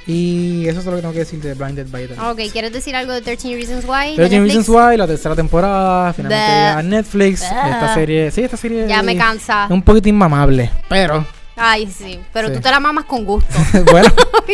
[0.09, 2.97] Y eso es lo que tengo que decir de Blinded by the Ok, ¿quieres decir
[2.97, 4.17] algo de 13 Reasons Why?
[4.17, 7.43] 13 Reasons Why, la tercera temporada, finalmente a Netflix.
[7.43, 8.89] Esta serie, sí, esta serie.
[8.89, 9.67] Ya me cansa.
[9.67, 11.27] Es un poquito inmamable, pero.
[11.57, 13.53] Ay, sí, pero tú te la mamas con gusto.
[13.93, 14.09] bueno.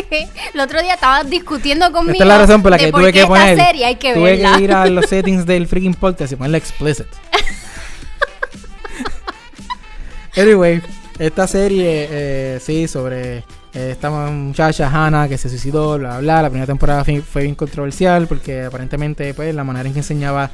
[0.55, 2.15] el otro día estabas discutiendo conmigo.
[2.15, 3.57] Esta es la razón por la que tuve que poner.
[3.57, 7.07] Serie hay que tuve que ir a los settings del freaking podcast y ponerle explicit.
[10.37, 10.83] anyway,
[11.21, 13.45] esta serie, eh, sí, sobre
[13.75, 18.64] esta muchacha Hannah que se suicidó, bla, bla, La primera temporada fue bien controversial porque
[18.64, 20.51] aparentemente pues la manera en que enseñaba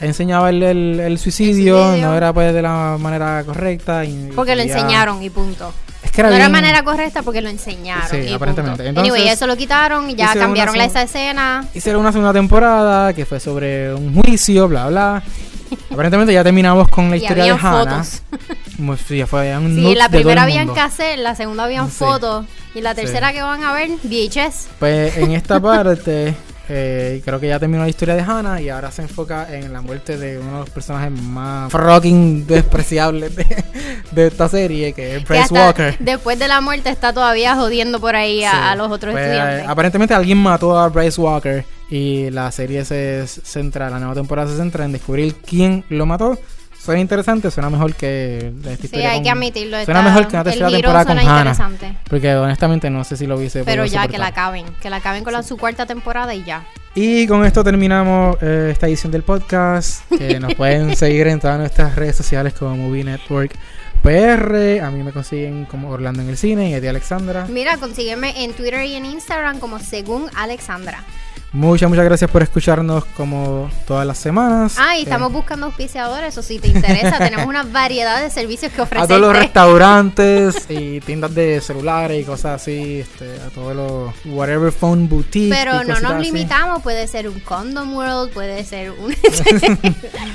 [0.00, 4.04] enseñaba el, el, suicidio, no era pues de la manera correcta.
[4.04, 5.72] Y, porque lo enseñaron y punto.
[6.02, 8.10] Es que era no era manera correcta porque lo enseñaron.
[8.10, 8.86] Sí, aparentemente.
[8.86, 11.64] Entonces, anyway, eso lo quitaron, y ya cambiaron esa escena.
[11.74, 15.22] Hicieron una segunda temporada que fue sobre un juicio, bla, bla.
[15.90, 18.04] Aparentemente ya terminamos con la historia de Hannah.
[18.04, 18.22] Fotos.
[18.76, 23.42] fue un sí la primera habían cassette, la segunda habían fotos y la tercera que
[23.42, 24.68] van a ver VHS.
[24.78, 26.34] Pues en esta parte
[26.68, 29.80] eh, creo que ya terminó la historia de Hannah y ahora se enfoca en la
[29.82, 35.54] muerte de uno de los personajes más fucking despreciables de, esta serie, que es Bryce
[35.54, 35.96] Walker.
[36.00, 39.68] Después de la muerte está todavía jodiendo por ahí a, los otros pues, estudiantes.
[39.68, 44.56] Aparentemente alguien mató a Bryce Walker y la serie se centra, la nueva temporada se
[44.56, 46.36] centra en descubrir quién lo mató
[46.86, 49.84] suena interesante, suena mejor que esta Sí, hay que admitirlo.
[49.84, 51.56] Suena mejor que una tercera temporada con Hannah.
[52.08, 54.64] Porque honestamente no sé si lo hubiese Pero ya, que la acaben.
[54.80, 56.64] Que la acaben con la, su cuarta temporada y ya.
[56.94, 60.10] Y con esto terminamos eh, esta edición del podcast.
[60.16, 63.52] Que nos pueden seguir en todas nuestras redes sociales como Movie Network.
[64.02, 67.46] PR, a mí me consiguen como Orlando en el cine y ti Alexandra.
[67.48, 71.02] Mira, consígueme en Twitter y en Instagram como según Alexandra.
[71.56, 74.76] Muchas, muchas gracias por escucharnos como todas las semanas.
[74.78, 78.82] Ah, y estamos buscando auspiciadores, o si te interesa, tenemos una variedad de servicios que
[78.82, 79.04] ofrecemos.
[79.04, 84.12] A todos los restaurantes y tiendas de celulares y cosas así, este, a todos los
[84.26, 85.48] whatever phone boutique.
[85.48, 89.16] Pero no nos limitamos, puede ser un condom world, puede ser un...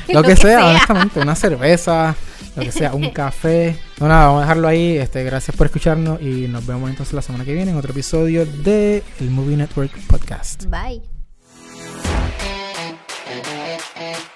[0.08, 2.16] lo, que, sea, honestamente, una cerveza,
[2.56, 3.78] lo que sea, un café.
[4.00, 4.98] No, nada, vamos a dejarlo ahí.
[4.98, 8.44] Este, gracias por escucharnos y nos vemos entonces la semana que viene en otro episodio
[8.48, 10.66] de el Movie Network Podcast.
[10.66, 11.11] Bye.
[14.02, 14.31] Okay.